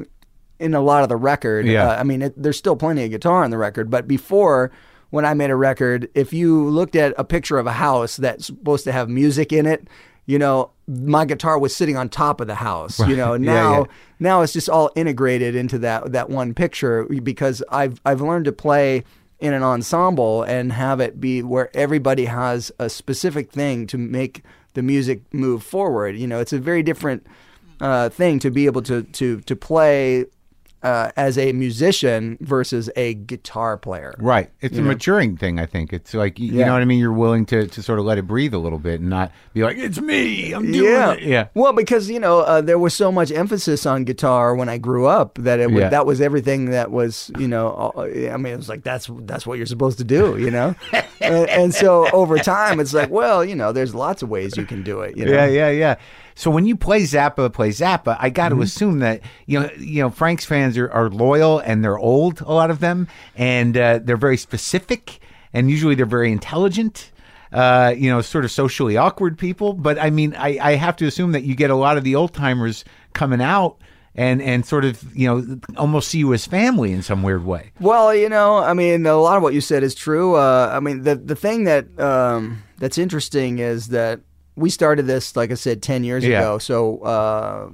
[0.64, 1.66] in a lot of the record.
[1.66, 1.88] Yeah.
[1.88, 4.70] Uh, I mean, it, there's still plenty of guitar on the record, but before
[5.10, 8.46] when I made a record, if you looked at a picture of a house that's
[8.46, 9.86] supposed to have music in it,
[10.26, 12.98] you know, my guitar was sitting on top of the house.
[12.98, 13.84] You know, Yeah, now yeah.
[14.18, 18.52] now it's just all integrated into that that one picture because I've I've learned to
[18.52, 19.04] play
[19.38, 24.42] in an ensemble and have it be where everybody has a specific thing to make
[24.72, 26.16] the music move forward.
[26.16, 27.26] You know, it's a very different
[27.80, 30.24] uh, thing to be able to to to play
[30.85, 34.14] uh, as a musician versus a guitar player.
[34.18, 34.51] Right.
[34.61, 35.93] It's a maturing thing, I think.
[35.93, 36.66] It's like, you Yeah.
[36.66, 36.99] know what I mean?
[36.99, 39.64] You're willing to, to sort of let it breathe a little bit and not be
[39.64, 40.53] like, it's me.
[40.53, 41.12] I'm doing yeah.
[41.12, 41.22] it.
[41.22, 41.49] Yeah.
[41.55, 45.07] Well, because you know uh, there was so much emphasis on guitar when I grew
[45.07, 45.89] up that it was, Yeah.
[45.89, 47.93] that was everything that was you know.
[47.97, 50.74] uh, I mean, it was like that's that's what you're supposed to do, you know.
[51.20, 54.66] and, and so over time, it's like, well, you know, there's lots of ways you
[54.66, 55.16] can do it.
[55.16, 55.32] You know?
[55.32, 55.95] Yeah, yeah, yeah.
[56.35, 60.03] So when you play Zappa, play Zappa, I got to assume that you know, you
[60.03, 64.01] know, Frank's fans are, are loyal and they're old, a lot of them, and uh,
[64.03, 65.20] they're very specific,
[65.53, 67.11] and usually they're very intelligent.
[67.53, 69.74] Uh, you know, sort of socially awkward people.
[69.74, 72.16] But I mean, I, I have to assume that you get a lot of the
[72.16, 73.76] old timers coming out
[74.16, 77.72] and and sort of you know almost see you as family in some weird way.
[77.80, 80.35] Well, you know, I mean, a lot of what you said is true.
[80.35, 84.20] Uh, I mean, the the thing that um, that's interesting is that
[84.57, 86.40] we started this, like I said, ten years Yeah.
[86.40, 86.59] ago.
[86.59, 87.70] So uh,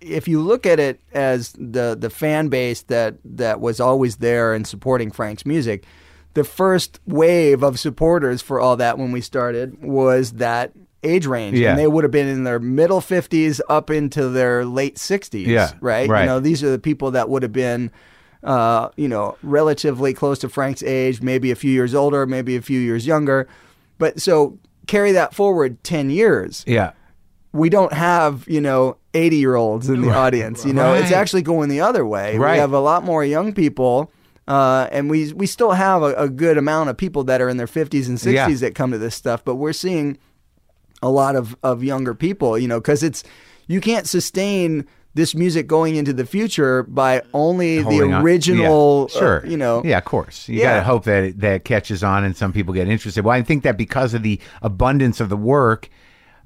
[0.00, 4.54] if you look at it as the the fan base that that was always there
[4.54, 5.84] and supporting Frank's music,
[6.34, 11.58] the first wave of supporters for all that when we started was that age range,
[11.58, 11.70] Yeah.
[11.70, 15.46] and they would have been in their middle fifties up into their late sixties.
[15.46, 16.08] Yeah, right.
[16.08, 16.20] right.
[16.22, 17.90] You know, these are the people that would have been
[18.44, 22.62] uh, you know, relatively close to Frank's age, maybe a few years older, maybe a
[22.62, 23.48] few years younger.
[23.98, 24.56] But so
[24.86, 26.64] carry that forward 10 years.
[26.66, 26.92] Yeah.
[27.52, 30.64] We don't have, you know, 80 year olds in the audience.
[30.64, 32.36] You know, it's actually going the other way.
[32.36, 32.52] Right.
[32.54, 34.10] We have a lot more young people.
[34.46, 37.56] Uh, and we we still have a, a good amount of people that are in
[37.56, 38.48] their 50s and 60s Yeah.
[38.48, 40.18] that come to this stuff, but we're seeing
[41.02, 43.24] a lot of, of younger people, you know, because it's
[43.66, 49.18] you can't sustain this music going into the future by only Holding the original, yeah,
[49.18, 49.44] sure.
[49.44, 49.82] uh, you know.
[49.84, 50.48] yeah, of course.
[50.48, 50.74] You Yeah.
[50.74, 53.24] got to hope that it, that it catches on and some people get interested.
[53.24, 55.88] Well, I think that because of the abundance of the work,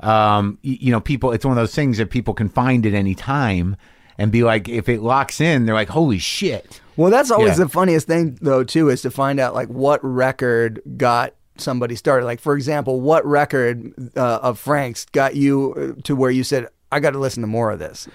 [0.00, 2.94] um, y- you know, people, it's one of those things that people can find at
[2.94, 3.76] any time
[4.18, 6.80] and be like, if it locks in, they're like, holy shit.
[6.96, 7.64] Well, that's always Yeah.
[7.64, 12.24] the funniest thing, though, too, is to find out like what record got somebody started.
[12.26, 16.68] Like, for example, what record uh, of Frank's got you uh, to where you said,
[16.92, 18.08] "I got to listen to more of this."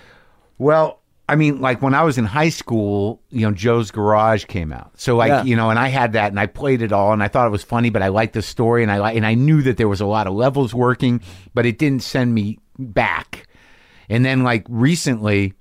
[0.58, 4.72] Well, I mean, like when I was in high school, you know, Joe's Garage came
[4.72, 4.92] out.
[5.00, 5.44] So like, Yeah.
[5.44, 7.52] you know, and I had that and I played it all and I thought it
[7.52, 9.88] was funny, but I liked the story and I like and I knew that there
[9.90, 11.22] was a lot of levels working,
[11.56, 13.48] but it didn't send me back.
[14.08, 15.54] And then like recently,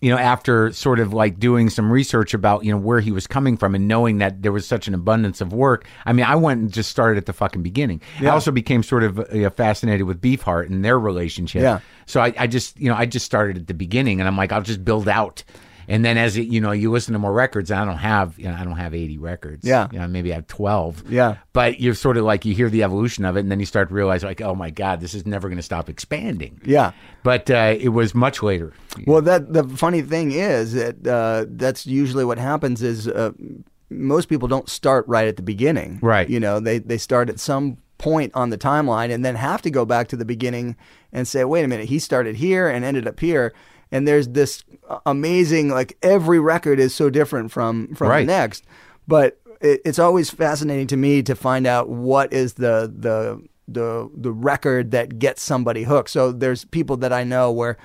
[0.00, 3.26] you know, after sort of like doing some research about, you know, where he was
[3.26, 6.36] coming from and knowing that there was such an abundance of work, I mean, I
[6.36, 8.00] went and just started at the fucking beginning.
[8.20, 11.62] I also became sort of uh, fascinated with Beefheart and their relationship.
[11.62, 11.80] Yeah.
[12.06, 14.52] So I, I just, you know, I just started at the beginning and I'm like,
[14.52, 15.44] I'll just build out.
[15.90, 18.44] And then as it, you know, you listen to more records, I don't have, you
[18.44, 19.66] know, I don't have 80 records.
[19.66, 19.88] Yeah.
[19.90, 21.10] You know, maybe I have 12.
[21.10, 21.38] Yeah.
[21.52, 23.88] But you're sort of like, you hear the evolution of it and then you start
[23.88, 26.60] to realize like, oh my God, this is never going to stop expanding.
[26.64, 26.92] Yeah.
[27.24, 28.72] But uh, it was much later.
[29.04, 33.32] Well, that the funny thing is that uh, that's usually what happens is uh,
[33.90, 35.98] most people don't start right at the beginning.
[36.00, 36.30] Right.
[36.30, 39.70] You know, they they start at some point on the timeline and then have to
[39.70, 40.76] go back to the beginning
[41.12, 43.52] and say, wait a minute, he started here and ended up here.
[43.92, 44.62] And there's this
[45.06, 48.20] amazing, like every record is so different from from Right.
[48.26, 48.64] the next.
[49.08, 54.10] But it, it's always fascinating to me to find out what is the the the
[54.16, 56.10] the record that gets somebody hooked.
[56.10, 57.76] So there's people that I know where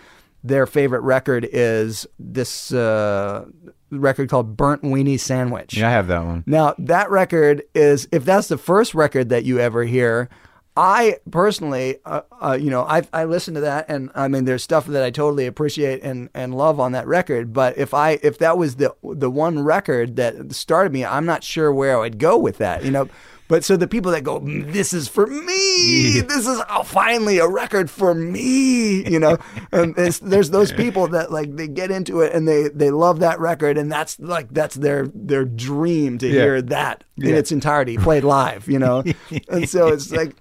[0.43, 3.45] their favorite record is this uh,
[3.91, 5.75] record called Burnt Weenie Sandwich.
[5.75, 6.43] Yeah, I have that one.
[6.45, 10.29] Now that record is if that's the first record that you ever hear.
[10.77, 14.61] I personally, uh, uh, you know, I I listen to that, and I mean, there's
[14.61, 17.53] stuff that I totally appreciate and, and love on that record.
[17.53, 21.45] But if I if that was the the one record that started me, I'm not
[21.45, 23.07] sure where I would go with that, you know.
[23.47, 26.21] But so the people that go, "Mm, this is for me.
[26.21, 29.37] This is oh, finally a record for me, you know.
[29.71, 33.19] and it's, there's those people that like they get into it and they they love
[33.19, 36.41] that record, and that's like that's their their dream to Yeah.
[36.41, 39.03] hear that in its entirety played live, you know.
[39.49, 40.35] and so it's like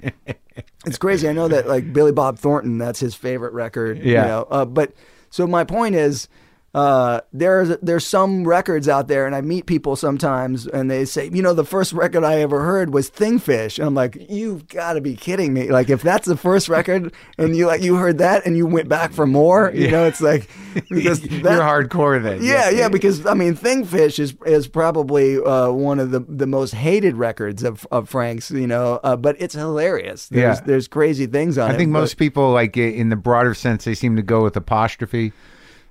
[0.86, 1.28] It's crazy.
[1.28, 3.98] I know that like Billy Bob Thornton, that's his favorite record.
[3.98, 4.26] You Yeah.
[4.26, 4.46] know?
[4.50, 4.92] uh, but
[5.30, 6.28] so my point is,
[6.74, 11.30] uh, there's there's some records out there, and I meet people sometimes, and they say,
[11.32, 13.78] you know, the first record I ever heard was Thingfish.
[13.78, 15.68] And I'm like, you've got to be kidding me!
[15.70, 18.88] Like if that's the first record, and you like you heard that, and you went
[18.88, 20.48] back for more, you know, it's like
[20.90, 22.42] because You're hardcore then.
[22.42, 26.74] yeah, yeah, because I mean, Thingfish is is probably uh, one of the, the most
[26.74, 30.26] hated records of, of Frank's, you know, uh, but it's hilarious.
[30.28, 30.64] There's, Yeah.
[30.66, 31.74] there's crazy things on it.
[31.74, 35.32] I think most people, like in the broader sense, they seem to go with apostrophe,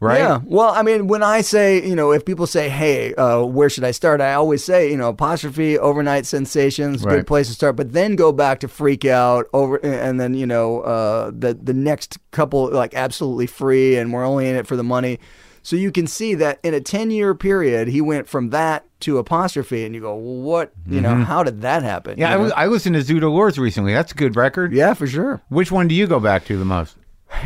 [0.03, 0.19] right?
[0.19, 0.41] Yeah.
[0.45, 3.83] Well, I mean, when I say, you know, if people say, "Hey, uh, where should
[3.83, 7.15] I start?" I always say, you know, apostrophe, overnight sensations, Right.
[7.17, 7.75] good place to start.
[7.75, 11.73] But then go back to freak out over, and then you know, uh, the the
[11.73, 15.19] next couple like absolutely free, and we're only in it for the money.
[15.65, 19.17] So you can see that in a ten year period, he went from that to
[19.17, 20.73] apostrophe, and you go, well, what?
[20.89, 22.13] You know, how did that happen?
[22.13, 22.21] Mm-hmm.
[22.21, 22.43] Yeah, I, You know?
[22.43, 23.93] was, I listened to Zoot Allures recently.
[23.93, 24.73] That's a good record.
[24.73, 25.41] yeah, for sure.
[25.49, 26.97] Which one do you go back to the most?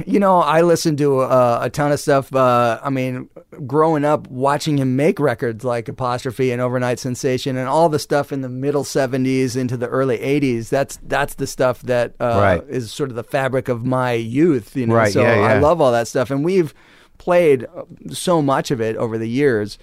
[0.05, 2.34] You know, I listened to uh, a ton of stuff.
[2.34, 3.30] Uh, I mean,
[3.65, 8.31] growing up, watching him make records like Apostrophe and Overnight Sensation, and all the stuff
[8.31, 10.69] in the middle '70s into the early '80s.
[10.69, 14.76] That's that's the stuff that uh, is sort of the fabric of my youth.
[14.76, 16.73] You know, Right, so yeah, I love all that stuff, and we've
[17.18, 19.77] played uh, so much of it over the years.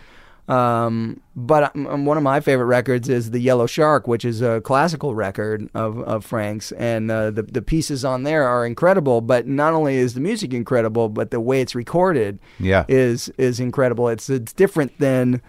[0.46, 4.60] Um, but um, one of my favorite records is the Yellow Shark, which is a
[4.60, 9.20] classical record of, of Frank's, and uh, the the pieces on there are incredible.
[9.22, 12.84] But not only is the music incredible, but the way it's recorded Yeah.
[12.88, 14.08] is is incredible.
[14.08, 15.40] It's it's different than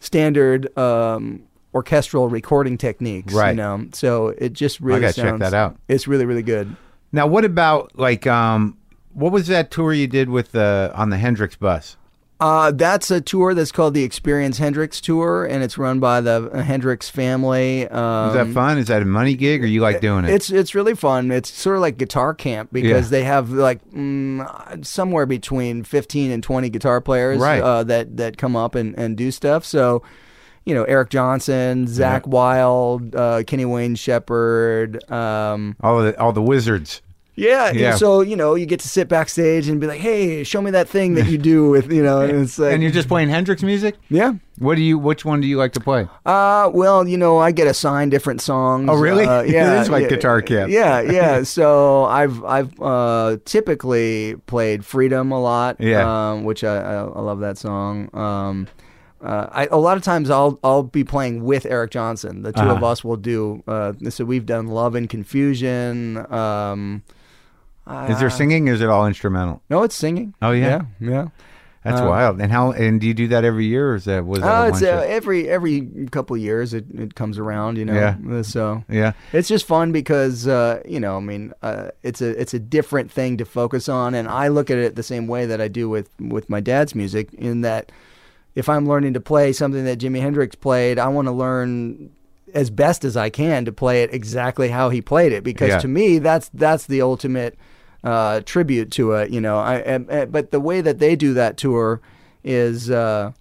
[0.00, 1.42] standard um,
[1.74, 3.50] orchestral recording techniques, Right.
[3.50, 5.76] You know, so it just really I gotta check that out.
[5.88, 6.74] It's really really good.
[7.12, 8.78] Now, what about like um,
[9.12, 11.96] what was that tour you did with the on the Hendrix bus?
[12.40, 16.62] Uh, that's a tour that's called the Experience Hendrix Tour, and it's run by the
[16.64, 17.88] Hendrix family.
[17.88, 18.78] Um, Is that fun?
[18.78, 20.30] Is that a money gig, or you like doing it?
[20.30, 21.32] It's it's really fun.
[21.32, 23.10] It's sort of like guitar camp because Yeah.
[23.18, 27.60] they have like mm, somewhere between fifteen and twenty guitar players Right.
[27.60, 29.64] uh, that that come up and, and do stuff.
[29.64, 30.04] So,
[30.64, 35.02] you know, Eric Johnson, Zakk Wylde, uh, Kenny Wayne Shepherd.
[35.10, 37.02] Um, all the all the wizards.
[37.38, 37.94] Yeah, Yeah.
[37.96, 40.88] So you know, you get to sit backstage and be like, "Hey, show me that
[40.88, 43.62] thing that you do with you know." And it's like, and you're just playing Hendrix
[43.62, 43.94] music.
[44.08, 44.32] yeah.
[44.58, 44.98] What do you?
[44.98, 46.08] Which one do you like to play?
[46.26, 48.88] Uh, well, you know, I get assigned different songs.
[48.90, 49.24] Oh, really?
[49.24, 50.72] Uh, yeah, it is like yeah, guitar camp.
[50.72, 51.42] Yeah, yeah.
[51.44, 55.76] So I've I've uh, typically played "Freedom" a lot.
[55.78, 56.02] Yeah.
[56.32, 58.10] Um, which I, I I love that song.
[58.14, 58.66] Um,
[59.22, 62.42] uh, I, a lot of times I'll I'll be playing with Eric Johnson.
[62.42, 62.86] The 2 of Uh-huh.
[62.86, 63.62] us will do.
[63.68, 67.02] Uh, so we've done "Love and Confusion." Um,
[68.08, 68.68] Is there uh, singing?
[68.68, 69.62] or Is it all instrumental?
[69.70, 70.34] No, it's singing.
[70.42, 70.82] Oh, yeah?
[71.00, 71.10] yeah.
[71.10, 71.28] yeah.
[71.84, 72.40] That's Uh, wild.
[72.40, 72.72] And how?
[72.72, 75.04] And do you do that every year, or is that was that Uh, it's uh,
[75.08, 77.94] every every couple of years it, it comes around, you know.
[77.94, 78.42] Yeah.
[78.42, 79.12] So Yeah.
[79.32, 83.10] it's just fun because uh, you know, I mean, uh, it's a it's a different
[83.12, 85.88] thing to focus on, and I look at it the same way that I do
[85.88, 87.32] with with my dad's music.
[87.34, 87.90] In that,
[88.56, 92.10] if I'm learning to play something that Jimi Hendrix played, I want to learn
[92.54, 95.78] as best as I can to play it exactly how he played it, because Yeah.
[95.78, 97.56] to me, that's that's the ultimate
[98.04, 99.30] uh, tribute to it.
[99.30, 102.00] You know, I, and- and- but the way that they do that tour
[102.44, 102.90] is.
[102.90, 103.32] Uh,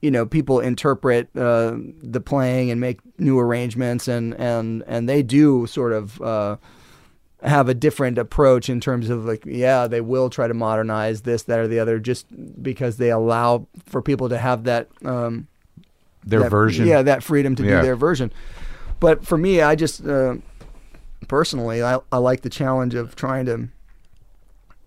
[0.00, 5.24] you know people interpret uh, the playing and make new arrangements and and and they
[5.24, 6.56] do sort of uh,
[7.42, 11.42] have a different approach in terms of like yeah they will try to modernize this
[11.42, 12.26] that or the other just
[12.62, 15.48] because they allow for people to have that um,
[16.24, 16.86] Their that- version.
[16.86, 17.80] yeah that freedom to Yeah.
[17.80, 18.32] do their version
[19.00, 20.36] but for me I just uh,
[21.26, 23.68] personally I, I like the challenge of trying to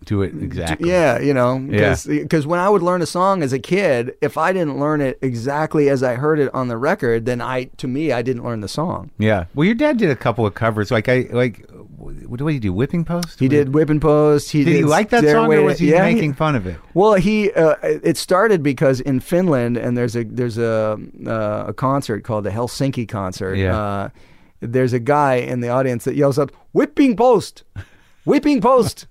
[0.04, 0.90] Do it exactly.
[0.90, 1.96] yeah, you know, Yeah.
[2.08, 5.20] because when I would learn a song as a kid, if I didn't learn it
[5.22, 8.62] exactly as I heard it on the record, then I, to me, I didn't learn
[8.62, 9.12] the song.
[9.20, 9.46] Yeah.
[9.54, 10.90] Well, your dad did a couple of covers.
[10.92, 11.66] Like I like.
[11.98, 12.74] What do you do?
[12.74, 13.40] Whipping post.
[13.40, 14.52] He did whipping Post.
[14.52, 16.78] He Did did he like that song, or was he yeah, making fun of it?
[16.96, 20.98] Well, he uh, it started because in Finland, and there's a there's a
[21.28, 23.56] uh, a concert called the Helsinki concert.
[23.56, 23.78] Yeah.
[23.78, 24.10] Uh,
[24.62, 27.64] there's a guy in the audience that yells out "Whipping Post,
[28.26, 29.06] Whipping Post,"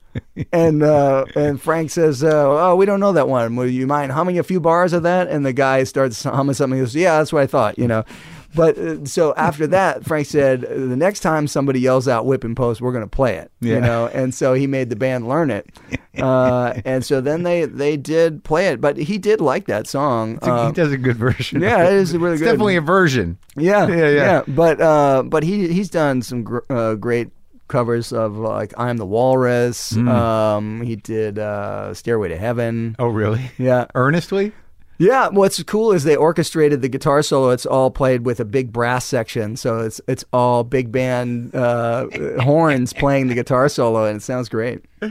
[0.53, 3.57] and uh, and Frank says, uh, "Oh, we don't know that one.
[3.57, 6.79] Will you mind humming a few bars of that?" And the guy starts humming something.
[6.79, 8.05] He goes, "Yeah, that's what I thought," you know.
[8.53, 12.81] But uh, so after that, Frank said, "The next time somebody yells out "Whipping Post,
[12.81, 13.75] we're going to play it," Yeah.
[13.77, 14.09] you know.
[14.09, 15.67] And so he made the band learn it.
[16.19, 20.41] Uh, and so then they they did play it, but he did like that song.
[20.43, 21.63] A- he does a good version.
[21.63, 22.47] yeah, it is really It's good.
[22.47, 23.39] definitely a version.
[23.57, 24.43] yeah, Yeah, yeah.
[24.49, 27.29] But uh, but he he's done some gr- uh, great
[27.71, 30.09] covers of like "I'm the Walrus." Mm.
[30.09, 33.51] Um, he did uh, "Stairway to Heaven." Oh, really?
[33.57, 33.87] Yeah.
[33.95, 34.53] Earnestly?
[34.99, 37.49] Yeah, what's cool is they orchestrated the guitar solo.
[37.49, 42.07] It's all played with a big brass section, so it's it's all big band uh,
[42.43, 44.85] horns playing the guitar solo, and it sounds great.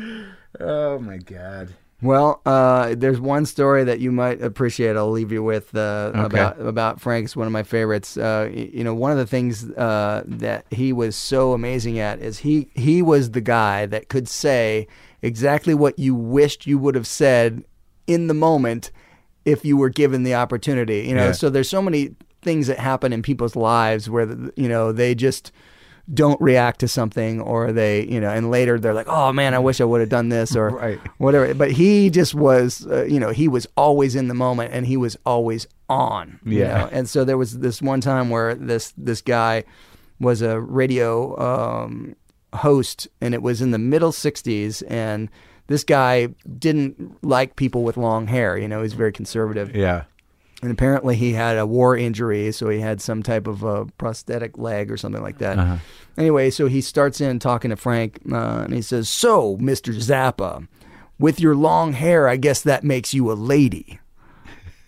[0.60, 1.76] Oh my god.
[2.02, 4.96] Well, uh, there's one story that you might appreciate.
[4.96, 7.26] I'll leave you with uh, about about Frank.
[7.26, 8.16] It's one of my favorites.
[8.16, 12.40] Uh, you know, one of the things uh, that he was so amazing at is
[12.40, 14.88] he he was the guy that could say
[15.22, 17.66] exactly what you wished you would have said
[18.08, 18.92] in the moment
[19.44, 21.02] if you were given the opportunity.
[21.02, 21.32] You know, Yeah.
[21.34, 25.52] so there's so many things that happen in people's lives where you know they just
[26.14, 29.60] don't react to something or they you know and later they're like oh man i
[29.60, 31.00] wish i would have done this or Right.
[31.20, 34.88] whatever but he just was uh, you know he was always in the moment and
[34.88, 36.78] he was always on you Yeah.
[36.80, 36.90] know?
[36.92, 39.64] and so there was this one time where this this guy
[40.20, 42.16] was a radio um,
[42.54, 45.30] host and it was in the middle 60s and
[45.68, 50.06] this guy didn't like people with long hair you know he's very conservative Yeah.
[50.62, 54.58] And apparently he had a war injury, so he had some type of a prosthetic
[54.58, 55.58] leg or something like that.
[56.18, 60.68] Anyway, so he starts in talking to Frank, uh, and he says, "So, Mister Zappa,
[61.18, 64.00] with your long hair, I guess that makes you a lady."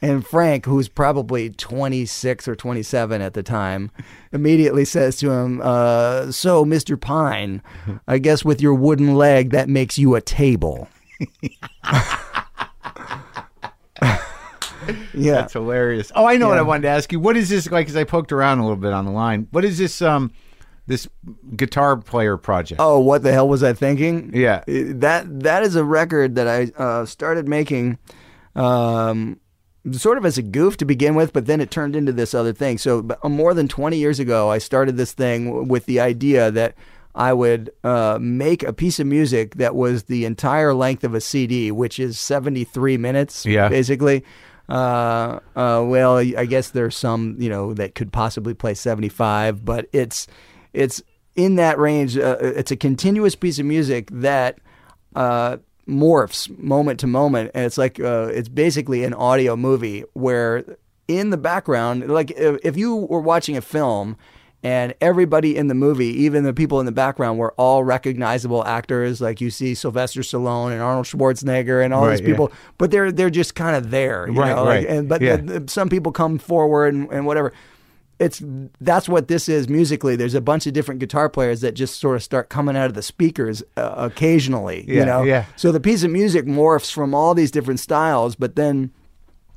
[0.03, 3.91] And Frank, who's probably 26 or 27 at the time,
[4.33, 6.99] immediately says to him, uh, So, Mr.
[6.99, 7.61] Pyne,
[8.07, 10.87] I guess with your wooden leg, that makes you a table.
[15.13, 15.33] yeah.
[15.33, 16.11] That's hilarious.
[16.15, 17.19] Oh, I know what I wanted to ask you.
[17.19, 17.85] What is this like?
[17.85, 19.47] Because I poked around a little bit on the line.
[19.51, 20.01] What is this?
[20.01, 20.31] Um,
[20.87, 21.07] this
[21.55, 22.81] guitar player project.
[22.81, 24.31] Oh, what the hell was I thinking?
[24.33, 24.63] Yeah.
[24.67, 27.97] That that is a record that I uh, started making,
[28.55, 29.39] um,
[29.91, 32.53] sort of as a goof to begin with, but then it turned into this other
[32.53, 32.77] thing.
[32.77, 36.51] So uh, more than twenty years ago, I started this thing w- with the idea
[36.51, 36.75] that
[37.13, 41.21] I would uh, make a piece of music that was the entire length of a
[41.21, 43.69] CD, which is seventy three minutes, Yeah.
[43.69, 44.23] basically.
[44.71, 49.89] Uh, uh, well, I guess there's some, you know, that could possibly play 75, but
[49.91, 50.27] it's
[50.71, 51.03] it's
[51.35, 52.17] in that range.
[52.17, 54.59] Uh, it's a continuous piece of music that
[55.13, 55.57] uh,
[55.89, 60.63] morphs moment to moment, and it's like uh, it's basically an audio movie where
[61.09, 64.15] in the background, like if, if you were watching a film.
[64.63, 69.19] And everybody in the movie, even the people in the background, were all recognizable actors.
[69.19, 72.27] Like you see Sylvester Stallone and Arnold Schwarzenegger and all Right, these yeah.
[72.27, 74.63] people, but they're they're just kind of there, you Right, know?
[74.63, 74.87] like- right.
[74.87, 75.37] and but Yeah.
[75.37, 77.53] the- the- some people come forward and, and whatever.
[78.19, 78.39] It's
[78.79, 80.15] that's what this is musically.
[80.15, 82.93] There's a bunch of different guitar players that just sort of start coming out of
[82.93, 85.23] the speakers uh, occasionally, Yeah, you know.
[85.23, 85.45] yeah.
[85.55, 88.91] So the piece of music morphs from all these different styles, but then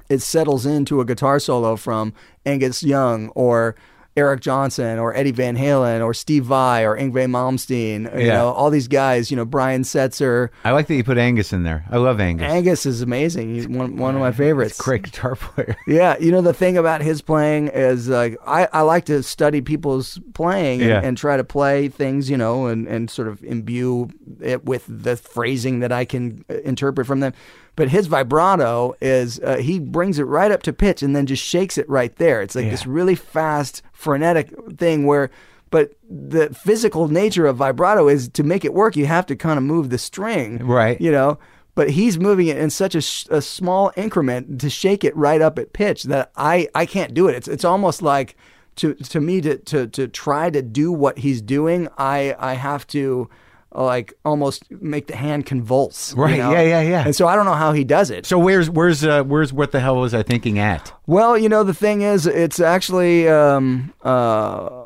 [0.08, 2.14] it settles into a guitar solo from
[2.46, 3.74] Angus Young or
[4.16, 8.12] Eric Johnson or Eddie Van Halen or Steve Vai or Yngwie Malmsteen.
[8.18, 8.34] You Yeah.
[8.34, 9.30] know, all these guys.
[9.30, 10.50] You know, Brian Setzer.
[10.64, 11.84] I like that you put Angus in there.
[11.90, 12.46] I love Angus.
[12.50, 13.54] Angus is amazing.
[13.54, 14.80] He's one one of my favorites.
[14.80, 15.76] Great guitar player.
[15.86, 19.60] Yeah, you know the thing about his playing is like I, I like to study
[19.60, 21.00] people's playing and, Yeah.
[21.02, 24.10] and try to play things, you know, and, and sort of imbue
[24.40, 27.32] it with the phrasing that I can uh, interpret from them.
[27.76, 31.42] But his vibrato is uh, he brings it right up to pitch and then just
[31.42, 32.40] shakes it right there.
[32.40, 32.70] It's like Yeah.
[32.70, 35.30] this really fast, frenetic thing where.
[35.70, 39.58] But the physical nature of vibrato is to make it work, you have to kind
[39.58, 41.00] of move the string, Right.
[41.00, 41.36] You know,
[41.74, 45.42] but he's moving it in such a, sh- a small increment to shake it right
[45.42, 47.34] up at pitch that I, I can't do it.
[47.34, 48.36] It's it's almost like
[48.76, 52.86] to to me to, to to try to do what he's doing, I I have
[52.88, 53.28] to
[53.74, 56.14] like almost make the hand convulse.
[56.14, 56.52] you Right, know?
[56.52, 57.04] yeah, yeah, yeah.
[57.04, 58.26] And so I don't know how he does it.
[58.26, 60.92] So where's where's uh, where's what the hell was I thinking at?
[61.06, 64.84] Well, you know, the thing is, it's actually um, uh,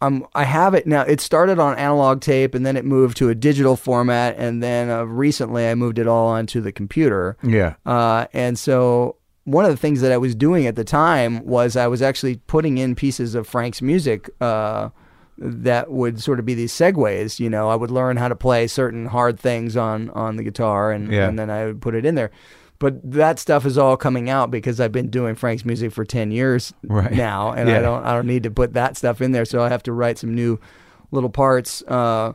[0.00, 1.02] um, I have it now.
[1.02, 4.90] It started on analog tape, and then it moved to a digital format, and then
[4.90, 7.36] uh, recently I moved it all onto the computer.
[7.42, 7.74] Yeah.
[7.86, 11.76] Uh, and so one of the things that I was doing at the time was
[11.76, 14.28] I was actually putting in pieces of Frank's music.
[14.40, 14.90] Uh,
[15.38, 17.68] that would sort of be these segues, you know.
[17.68, 21.28] I would learn how to play certain hard things on on the guitar, and, Yeah.
[21.28, 22.30] and then I would put it in there.
[22.80, 26.30] But that stuff is all coming out because I've been doing Frank's music for ten
[26.30, 27.12] years Right.
[27.12, 27.78] now, and Yeah.
[27.78, 29.44] I don't I don't need to put that stuff in there.
[29.44, 30.58] So I have to write some new
[31.10, 31.82] little parts.
[31.88, 32.32] Uh,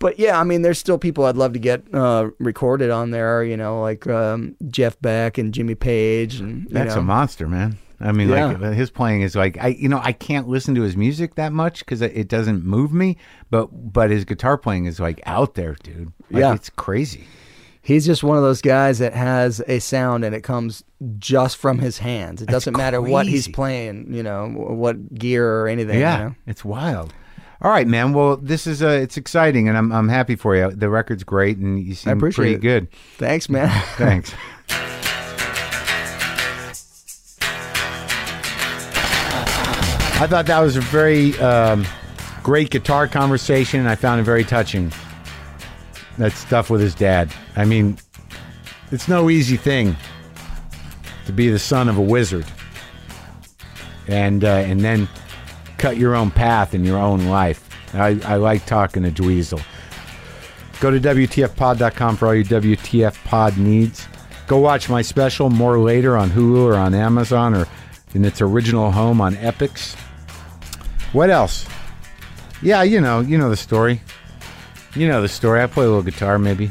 [0.00, 3.42] but yeah, I mean, there's still people I'd love to get uh, recorded on there.
[3.42, 7.00] You know, like um, Jeff Beck and Jimmy Page, and you That's know.
[7.00, 7.78] a monster, man.
[8.00, 10.96] I mean, like his playing is like I, you know, I can't listen to his
[10.96, 13.16] music that much because it doesn't move me.
[13.50, 16.12] But but his guitar playing is like out there, dude.
[16.30, 16.54] Like, Yeah.
[16.54, 17.26] it's crazy.
[17.82, 20.84] He's just one of those guys that has a sound and it comes
[21.18, 22.42] just from his hands.
[22.42, 25.98] It doesn't matter what he's playing, you know, what gear or anything.
[25.98, 26.34] Yeah, you know?
[26.46, 27.14] it's wild.
[27.60, 28.12] All right, man.
[28.12, 30.70] Well, this is uh, it's exciting, and I'm I'm happy for you.
[30.70, 32.60] The record's great, and you seem appreciate pretty it.
[32.60, 32.88] good.
[33.16, 33.68] Thanks, man.
[33.96, 34.32] Thanks.
[40.20, 41.86] I thought that was a very um,
[42.42, 44.92] great guitar conversation, and I found it very touching.
[46.18, 47.32] That stuff with his dad.
[47.54, 47.96] I mean,
[48.90, 49.94] it's no easy thing
[51.26, 52.46] to be the son of a wizard,
[54.08, 55.08] and uh, and then
[55.78, 57.68] cut your own path in your own life.
[57.94, 59.62] I, I like talking to Dweezil.
[60.80, 64.08] Go to WTFpod.com for all your WTF pod needs.
[64.48, 67.68] Go watch my special more later on Hulu or on Amazon or
[68.14, 69.96] in its original home on Epix.
[71.12, 71.66] What else?
[72.60, 74.00] Yeah, you know, you know the story.
[74.94, 75.62] You know the story.
[75.62, 76.70] I play a little guitar, maybe.